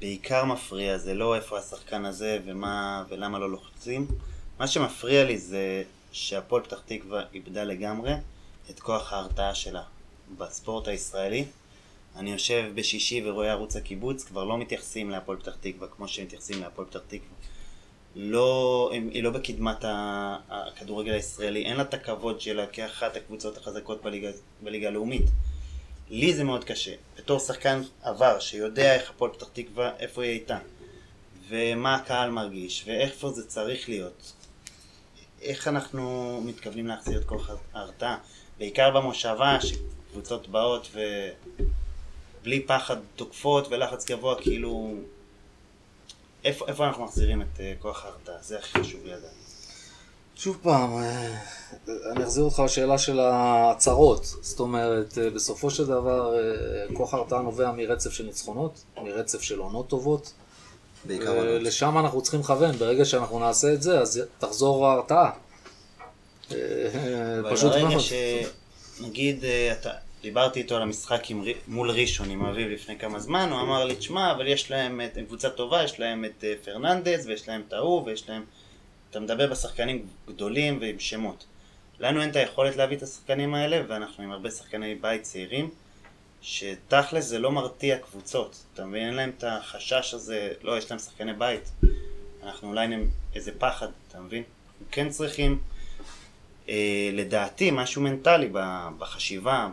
[0.01, 4.07] בעיקר מפריע זה לא איפה השחקן הזה ומה ולמה לא לוחצים.
[4.59, 5.83] מה שמפריע לי זה
[6.13, 8.13] שהפועל פתח תקווה איבדה לגמרי
[8.71, 9.83] את כוח ההרתעה שלה
[10.39, 11.45] בספורט הישראלי.
[12.17, 16.89] אני יושב בשישי ורואה ערוץ הקיבוץ, כבר לא מתייחסים להפועל פתח תקווה כמו שמתייחסים להפועל
[16.89, 17.37] פתח תקווה.
[18.17, 19.85] לא, היא לא בקדמת
[20.49, 24.31] הכדורגל הישראלי, אין לה את הכבוד שלה כאחת הקבוצות החזקות בליגה,
[24.63, 25.23] בליגה הלאומית.
[26.11, 30.59] לי זה מאוד קשה, בתור שחקן עבר שיודע איך הפועל פתח תקווה, איפה היא הייתה.
[31.49, 34.33] ומה הקהל מרגיש, ואיפה זה צריך להיות.
[35.43, 38.19] איך אנחנו מתכוונים להחזיר את כוח ההרתעה,
[38.59, 40.89] בעיקר במושבה, שקבוצות באות
[42.47, 44.95] ובלי פחד תוקפות ולחץ גבוה, כאילו...
[46.45, 48.35] איפה, איפה אנחנו מחזירים את אה, כוח ההרתעה?
[48.43, 49.31] זה הכי חשוב לי לדעת.
[50.37, 51.39] שוב פעם, אה,
[52.13, 54.25] אני אחזיר אותך לשאלה של ההצהרות.
[54.25, 56.35] זאת אומרת, אה, בסופו של דבר,
[56.95, 60.33] כוח ההרתעה נובע מרצף של ניצחונות, מרצף של עונות טובות.
[61.05, 61.63] בעיקר עונות.
[61.63, 62.73] לשם אנחנו צריכים לכוון.
[62.73, 65.31] ברגע שאנחנו נעשה את זה, אז תחזור ההרתעה.
[66.53, 67.97] אה, אבל פשוט ברגע.
[68.99, 69.91] שנגיד, אתה,
[70.27, 73.97] דיברתי איתו על המשחק עם, מול ראשון עם אביב לפני כמה זמן, הוא אמר לי,
[73.97, 77.63] תשמע, אבל יש להם, את, הם קבוצה טובה, יש להם את אה, פרננדז, ויש להם
[77.69, 78.45] את ההוא, ויש להם...
[79.11, 81.47] אתה מדבר בשחקנים גדולים ועם שמות.
[82.01, 85.71] לנו אין את היכולת להביא את השחקנים האלה, ואנחנו עם הרבה שחקני בית צעירים,
[86.43, 88.65] שתכלס זה לא מרתיע קבוצות.
[88.75, 89.07] אתה מבין?
[89.07, 91.71] אין להם את החשש הזה, לא, יש להם שחקני בית.
[92.43, 94.43] אנחנו אולי עם איזה פחד, אתה מבין?
[94.43, 95.59] אנחנו כן צריכים,
[96.69, 98.49] אה, לדעתי, משהו מנטלי
[98.99, 99.69] בחשיבה.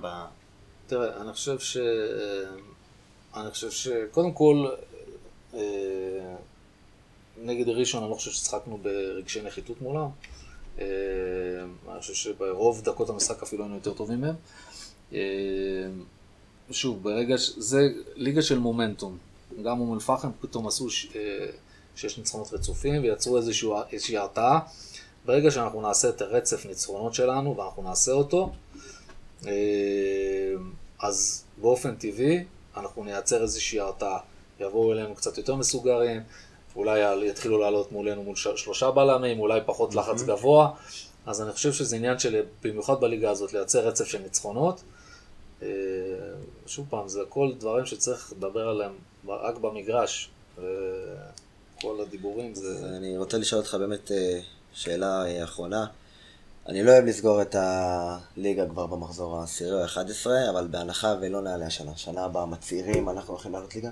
[0.87, 1.77] תראה, אני חושב ש...
[3.35, 4.67] אני חושב שקודם כל,
[5.53, 5.59] אה,
[7.43, 10.09] נגד ראשון אני לא חושב ששחקנו ברגשי נחיתות מולם.
[10.79, 10.85] אה,
[11.91, 14.35] אני חושב שברוב דקות המשחק אפילו היינו יותר טובים מהם.
[15.13, 15.19] אה,
[16.71, 17.53] שוב, ברגע ש...
[17.57, 19.17] זה ליגה של מומנטום.
[19.63, 21.07] גם אום אל-פחם פתאום עשו ש...
[21.95, 24.59] שש ניצחונות רצופים ויצרו איזשהו, איזושהי הרתעה.
[25.25, 28.51] ברגע שאנחנו נעשה את הרצף ניצחונות שלנו, ואנחנו נעשה אותו,
[30.99, 32.43] אז באופן טבעי
[32.77, 34.19] אנחנו נייצר איזושהי הרתעה.
[34.59, 36.21] יבואו אלינו קצת יותר מסוגרים,
[36.75, 40.71] אולי יתחילו לעלות מולנו מול שלושה בלמים, אולי פחות לחץ גבוה.
[41.25, 44.83] אז אני חושב שזה עניין של, במיוחד בליגה הזאת, לייצר רצף של ניצחונות.
[45.61, 45.67] אה,
[46.67, 48.91] שוב פעם, זה הכל דברים שצריך לדבר עליהם
[49.27, 50.29] רק במגרש.
[50.57, 52.97] וכל הדיבורים זה...
[52.97, 54.39] אני רוצה לשאול אותך באמת אה,
[54.73, 55.85] שאלה אה, אחרונה.
[56.67, 61.65] אני לא אוהב לסגור את הליגה כבר במחזור העשירי או ה-11, אבל בהנחה ולא נעלה
[61.65, 61.91] השנה.
[61.95, 63.89] שנה הבאה מצעירים, אנחנו הולכים לעלות ליגה?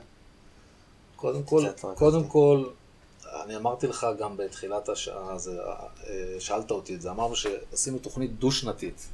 [1.16, 1.66] קודם כל,
[1.96, 2.28] קודם.
[2.28, 2.64] כל,
[3.46, 8.40] אני אמרתי לך גם בתחילת השעה, זה, אה, שאלת אותי את זה, אמרנו שעשינו תוכנית
[8.40, 9.08] דו-שנתית.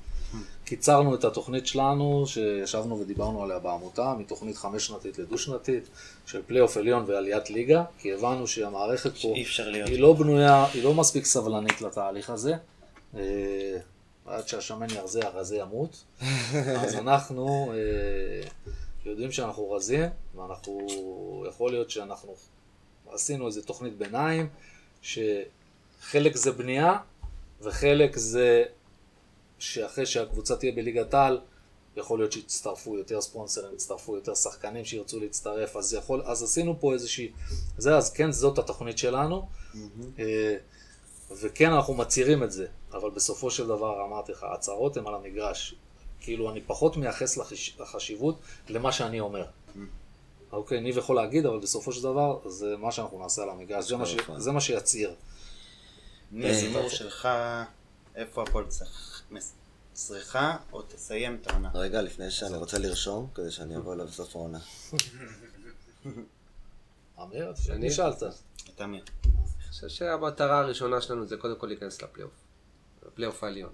[0.65, 5.83] קיצרנו את התוכנית שלנו, שישבנו ודיברנו עליה בעמותה, מתוכנית חמש-שנתית לדו-שנתית,
[6.25, 9.33] של פלייאוף עליון ועליית ליגה, כי הבנו שהמערכת פה.
[9.85, 12.55] היא לא בנויה, היא לא מספיק סבלנית לתהליך הזה.
[13.17, 13.77] אה,
[14.25, 16.03] עד שהשמן ירזה, הרזה ימות.
[16.83, 18.49] אז אנחנו אה,
[19.05, 20.87] יודעים שאנחנו רזים, ואנחנו,
[21.49, 22.35] יכול להיות שאנחנו
[23.09, 24.49] עשינו איזו תוכנית ביניים,
[25.01, 26.97] שחלק זה בנייה,
[27.61, 28.63] וחלק זה
[29.59, 31.39] שאחרי שהקבוצה תהיה בליגת העל,
[31.97, 36.93] יכול להיות שיצטרפו יותר ספונסרים, יצטרפו יותר שחקנים שירצו להצטרף, אז יכול, אז עשינו פה
[36.93, 37.31] איזושהי,
[37.77, 39.47] זה, אז כן, זאת התוכנית שלנו,
[40.19, 40.55] אה,
[41.41, 45.75] וכן, אנחנו מצהירים את זה, אבל בסופו של דבר, אמרתי לך, ההצהרות הן על המגרש.
[46.19, 47.77] כאילו, אני פחות מייחס לחש...
[47.79, 49.45] לחשיבות למה שאני אומר.
[50.51, 53.95] אוקיי, ניב יכול להגיד, אבל בסופו של דבר, זה מה שאנחנו נעשה על המגרש, זה
[53.95, 54.13] מה, ש...
[54.15, 54.39] נכון.
[54.39, 55.15] זה מה שיצהיר.
[56.31, 57.27] מי הסיפור שלך,
[58.15, 59.23] איפה צריך-
[59.93, 61.69] צריכה או תסיים את העונה?
[61.73, 64.59] רגע, לפני שאני רוצה לרשום, כדי שאני אבוא אליו בסוף העונה.
[67.23, 67.87] אמיר, אני?
[67.87, 68.23] נשאלת.
[68.75, 69.03] את אמיר.
[69.25, 69.33] אני
[69.69, 72.31] חושב שהמטרה הראשונה שלנו זה קודם כל להיכנס לפלייאוף.
[73.07, 73.69] לפלייאוף העליון.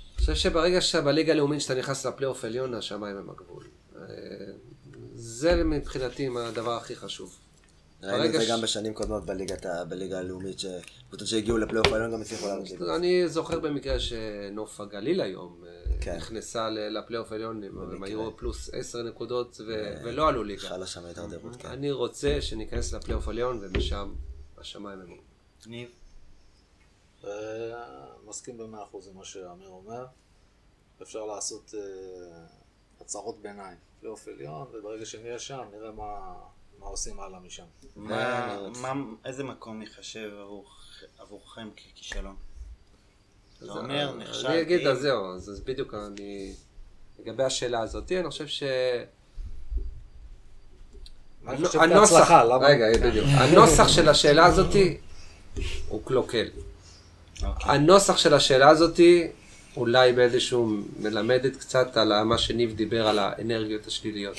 [0.00, 3.64] אני חושב שברגע שבליגה הלאומית שאתה נכנס לפלייאוף העליון, השמיים הם הגבול.
[3.96, 4.02] אה,
[5.14, 7.38] זה מבחינתי הדבר הכי חשוב.
[8.02, 12.20] ראינו את זה ש- גם בשנים קודמות בליגת בליגה הלאומית, שקבוצות שהגיעו לפלייאוף העליון גם
[12.20, 12.96] הצליחו לעלות ליגה.
[12.96, 15.70] אני זוכר במקרה שנוף הגליל היום אה,
[16.00, 16.16] כן.
[16.16, 18.02] נכנסה ל- לפלייאוף העליון, הם-.
[18.02, 20.68] היו פלוס עשר נקודות ו- ולא עלו ליגה.
[20.68, 21.68] חלה שם הידרדרות, כן.
[21.68, 24.12] אני רוצה שניכנס לפלייאוף העליון ומשם
[24.58, 25.16] השמיים הם...
[25.66, 25.88] ניב?
[27.24, 27.30] אה,
[28.26, 30.06] מסכים במאה אחוז עם מה שאמיר אומר.
[31.02, 31.80] אפשר לעשות אה,
[33.00, 36.34] הצהרות ביניים, פלייאוף עליון, וברגע שנהיה שם, נראה מה,
[36.78, 37.64] מה עושים הלאה משם.
[37.96, 38.92] מה- מה-
[39.24, 40.70] איזה מקום ייחשב עבור-
[41.18, 42.36] עבורכם ככישלון?
[43.56, 44.52] אתה אז אומר, אני- נכשלתי.
[44.54, 46.54] אני אגיד, אז זהו, אז אז בדיוק אני...
[47.18, 48.62] לגבי השאלה הזאת, אני חושב ש...
[51.66, 52.30] חושב הנוסח?
[52.62, 54.74] רגע, בדיוק, הנוסח של השאלה הזאת
[55.88, 56.48] הוא קלוקל.
[57.46, 57.70] אוקיי.
[57.70, 59.00] הנוסח של השאלה הזאת
[59.76, 64.36] אולי באיזשהו מלמדת קצת על מה שניב דיבר על האנרגיות השליליות.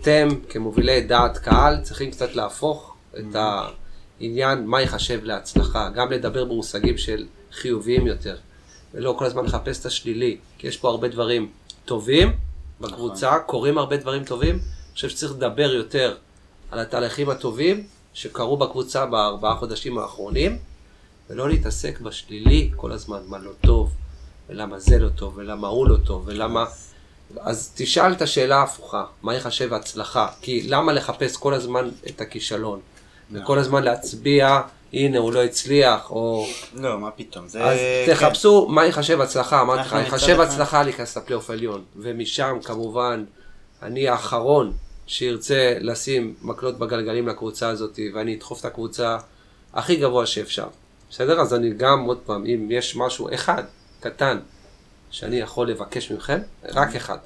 [0.00, 3.36] אתם כמובילי דעת קהל צריכים קצת להפוך את
[4.20, 8.36] העניין מה ייחשב להצלחה, גם לדבר במושגים של חיוביים יותר,
[8.94, 11.50] ולא כל הזמן לחפש את השלילי, כי יש פה הרבה דברים
[11.84, 12.32] טובים
[12.80, 16.16] בקבוצה, קורים הרבה דברים טובים, אני חושב שצריך לדבר יותר
[16.70, 20.58] על התהליכים הטובים, שקרו בקבוצה בארבעה חודשים האחרונים,
[21.30, 23.90] ולא להתעסק בשלילי כל הזמן, מה לא טוב,
[24.48, 26.64] ולמה זה לא טוב, ולמה הוא לא טוב, ולמה...
[27.40, 30.28] אז תשאל את השאלה ההפוכה, מה ייחשב הצלחה?
[30.40, 32.80] כי למה לחפש כל הזמן את הכישלון?
[33.32, 34.60] וכל הזמן להצביע,
[34.92, 36.46] הנה הוא לא הצליח, או...
[36.74, 37.64] לא, מה פתאום, זה...
[37.64, 38.14] אז כן.
[38.14, 43.24] תחפשו מה ייחשב הצלחה, אמרתי לך, ייחשב אחד- הצלחה להיכנס לפלייאוף עליון, ומשם כמובן,
[43.82, 44.72] אני האחרון
[45.06, 49.16] שירצה לשים מקלות בגלגלים לקבוצה הזאת, ואני אדחוף את הקבוצה
[49.74, 50.66] הכי גבוה שאפשר.
[51.10, 51.40] בסדר?
[51.40, 53.62] אז אני גם, עוד פעם, אם יש משהו אחד,
[54.00, 54.38] קטן,
[55.10, 57.18] שאני יכול לבקש מכם, רק אחד.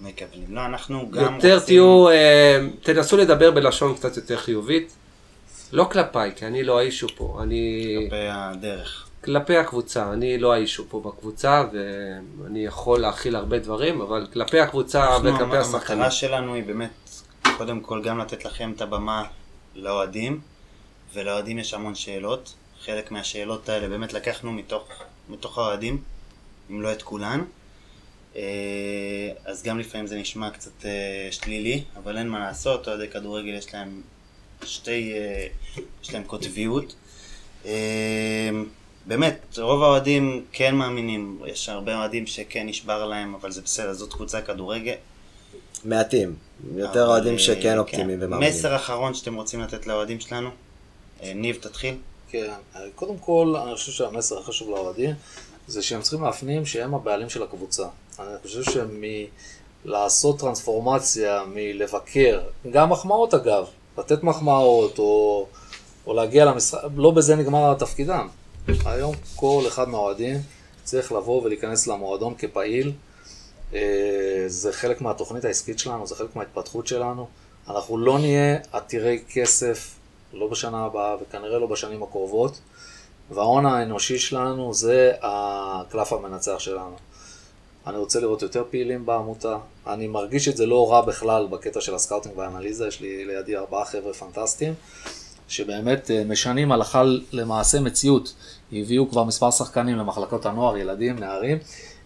[0.00, 0.44] מקבלים.
[0.48, 1.66] לא, אנחנו גם יותר רוצים...
[1.66, 4.92] תהיו, אה, תנסו לדבר בלשון קצת יותר חיובית.
[5.72, 7.38] לא כלפיי, כי אני לא האישו פה.
[7.42, 7.96] אני...
[8.10, 9.08] כלפי הדרך.
[9.24, 11.64] כלפי הקבוצה, אני לא האישו פה בקבוצה,
[12.42, 15.98] ואני יכול להכיל הרבה דברים, אבל כלפי הקבוצה וכלפי השחקנים.
[15.98, 16.90] המטרה שלנו היא באמת,
[17.56, 19.24] קודם כל גם לתת לכם את הבמה
[19.74, 20.40] לאוהדים,
[21.14, 22.54] ולאוהדים יש המון שאלות.
[22.84, 24.88] חלק מהשאלות האלה באמת לקחנו מתוך,
[25.28, 26.02] מתוך האוהדים,
[26.70, 27.44] אם לא את כולן.
[28.36, 28.42] אה,
[29.44, 33.74] אז גם לפעמים זה נשמע קצת אה, שלילי, אבל אין מה לעשות, אוהדי כדורגל יש
[33.74, 34.02] להם
[34.64, 35.46] שתי, אה,
[36.02, 36.94] יש להם קוטביות.
[39.06, 44.12] באמת, רוב האוהדים כן מאמינים, יש הרבה אוהדים שכן נשבר להם, אבל זה בסדר, זאת
[44.12, 44.94] קבוצה כדורגל.
[45.84, 46.34] מעטים.
[46.76, 48.26] יותר אוהדים שכן אופטימיים כן.
[48.26, 48.54] ומאמינים.
[48.54, 50.50] מסר אחרון שאתם רוצים לתת לאוהדים שלנו?
[51.22, 51.94] ניב, תתחיל.
[52.30, 52.52] כן,
[52.94, 55.14] קודם כל, אני חושב שהמסר הכי חשוב לאוהדים
[55.68, 57.86] זה שהם צריכים להפנים שהם הבעלים של הקבוצה.
[58.18, 58.62] אני חושב
[59.84, 63.66] שמלעשות טרנספורמציה, מלבקר, גם מחמאות אגב,
[63.98, 65.46] לתת מחמאות או,
[66.06, 68.28] או להגיע למשחק, לא בזה נגמר תפקידם.
[68.84, 70.36] היום כל אחד מהאוהדים
[70.84, 72.92] צריך לבוא ולהיכנס למועדון כפעיל.
[73.74, 73.80] אה,
[74.46, 77.28] זה חלק מהתוכנית העסקית שלנו, זה חלק מההתפתחות שלנו.
[77.68, 79.94] אנחנו לא נהיה עתירי כסף,
[80.32, 82.60] לא בשנה הבאה וכנראה לא בשנים הקרובות,
[83.30, 86.96] וההון האנושי שלנו זה הקלף המנצח שלנו.
[87.86, 89.58] אני רוצה לראות יותר פעילים בעמותה.
[89.86, 93.56] אני מרגיש את זה לא רע בכלל בקטע של ה scouting והאנליזה, יש לי לידי
[93.56, 94.74] ארבעה חבר'ה פנטסטיים,
[95.48, 97.02] שבאמת אה, משנים הלכה
[97.32, 98.34] למעשה מציאות.
[98.72, 101.58] הביאו כבר מספר שחקנים למחלקות הנוער, ילדים, נערים,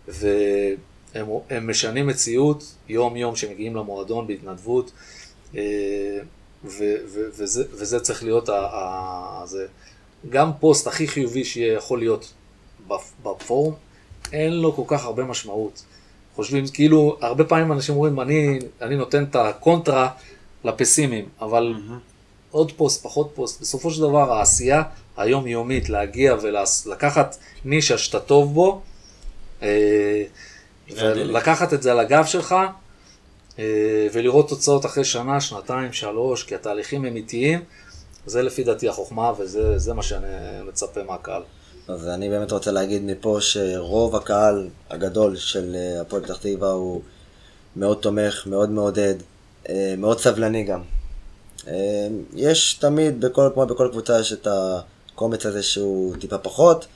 [0.08, 4.90] והם הם משנים מציאות יום-יום שמגיעים למועדון בהתנדבות,
[5.56, 5.62] אה,
[6.64, 6.68] ו,
[7.06, 9.66] ו, וזה, וזה צריך להיות ה, ה, זה.
[10.30, 12.32] גם פוסט הכי חיובי שיכול להיות
[12.88, 12.92] בפ-
[13.22, 13.74] בפורום,
[14.32, 15.82] אין לו כל כך הרבה משמעות.
[16.34, 20.08] חושבים, כאילו, הרבה פעמים אנשים אומרים, אני, אני נותן את הקונטרה
[20.64, 21.74] לפסימים, אבל
[22.50, 24.82] עוד פוסט, פחות פוסט, בסופו של דבר העשייה
[25.16, 28.80] היומיומית, להגיע ולקחת נישה שאתה טוב בו,
[29.62, 30.24] אה,
[30.96, 32.54] ולקחת את זה על הגב שלך,
[34.12, 37.64] ולראות תוצאות אחרי שנה, שנתיים, שלוש, כי התהליכים הם איטיים,
[38.26, 40.26] זה לפי דעתי החוכמה, וזה זה מה שאני
[40.68, 41.42] מצפה מהקהל.
[41.88, 47.02] אז אני באמת רוצה להגיד מפה שרוב הקהל הגדול של אה, הפועל פתח תקווה הוא
[47.76, 49.14] מאוד תומך, מאוד מעודד,
[49.68, 50.82] אה, מאוד סבלני גם.
[51.68, 56.86] אה, יש תמיד, בכל, כמו בכל קבוצה, יש את הקומץ הזה שהוא טיפה פחות,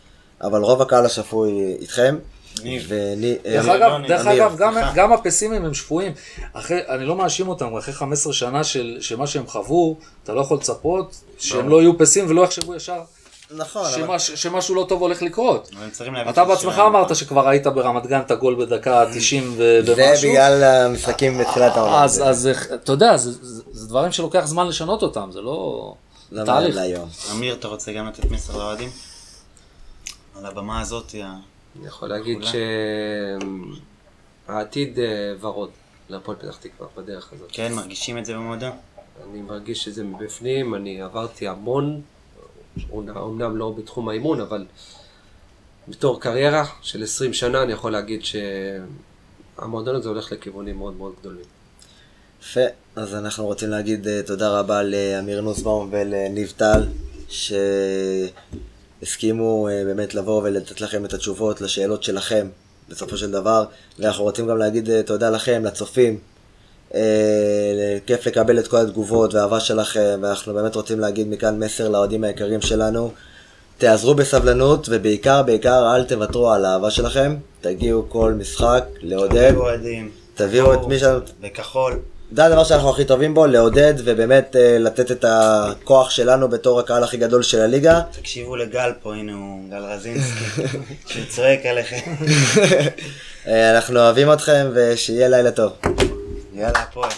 [0.40, 2.16] אבל רוב הקהל השפוי איתכם.
[2.64, 3.14] אה,
[3.52, 4.56] דרך אגב, דרך אני- אגב,
[4.94, 6.12] גם, הפסימים הם שפויים.
[6.88, 11.16] אני לא מאשים אותם, אחרי 15 שנה של, שמה שהם חוו, אתה לא יכול לצפות
[11.38, 13.00] שהם לא יהיו פסימים ולא יחשבו ישר
[13.56, 13.92] נכון, אבל...
[14.18, 15.70] שמה, שמשהו לא טוב הולך לקרות.
[16.22, 16.78] אבל אתה בעצמך.
[16.78, 20.30] אמרת שכבר היית ברמת גן את הגול בדקה 90 ו- זה ומשהו.
[20.30, 22.04] בגלל המשחקים בתחילת העונה.
[22.04, 25.94] אז, אז אתה יודע, זה, זה, זה דברים שלוקח זמן לשנות אותם, זה לא
[26.32, 26.76] זה תהליך.
[27.32, 28.90] אמיר, אתה רוצה גם לתת מסר לאוהדים?
[30.38, 31.14] על הבמה הזאת,
[31.78, 32.38] אני יכול להגיד.
[34.46, 35.70] שהעתיד אה, ורוד
[36.08, 37.48] להפועל פתח תקווה בדרך הזאת.
[37.52, 38.72] כן, מרגישים את זה במועדון?
[39.30, 42.00] אני מרגיש שזה מבפנים, אני עברתי המון,
[42.90, 44.66] אומנם אומנם לא בתחום האימון, אבל
[45.88, 51.44] בתור קריירה של 20 שנה אני יכול להגיד שהמועדון הזה הולך לכיוונים מאוד מאוד גדולים.
[52.42, 52.60] יפה,
[52.96, 56.86] אז אנחנו רוצים להגיד אה, תודה רבה לאמיר נוסבאום ולניב טל,
[57.28, 62.48] שהסכימו אה, באמת לבוא ולתת לכם את התשובות לשאלות שלכם,
[62.88, 63.64] בסופו של דבר,
[63.98, 66.18] ואנחנו רוצים גם להגיד אה, תודה לכם, לצופים.
[66.94, 72.24] אה, כיף לקבל את כל התגובות והאהבה שלכם, ואנחנו באמת רוצים להגיד מכאן מסר לאוהדים
[72.24, 73.12] היקרים שלנו.
[73.78, 77.36] תעזרו בסבלנות, ובעיקר, בעיקר, אל תוותרו על האהבה שלכם.
[77.60, 79.50] תגיעו כל משחק, לעודד.
[79.50, 80.10] תביאו אוהדים.
[80.34, 81.20] תביאו את מי שאנחנו...
[81.40, 81.98] בכחול.
[82.32, 87.04] זה הדבר שאנחנו הכי טובים בו, לעודד ובאמת אה, לתת את הכוח שלנו בתור הקהל
[87.04, 88.00] הכי גדול של הליגה.
[88.12, 90.62] תקשיבו לגל פה, הנה הוא, גל רזינסקי,
[91.08, 92.14] שהוא צועק עליכם.
[93.48, 95.72] אה, אנחנו אוהבים אתכם ושיהיה לילה טוב.
[96.54, 97.10] יאללה, הפועל.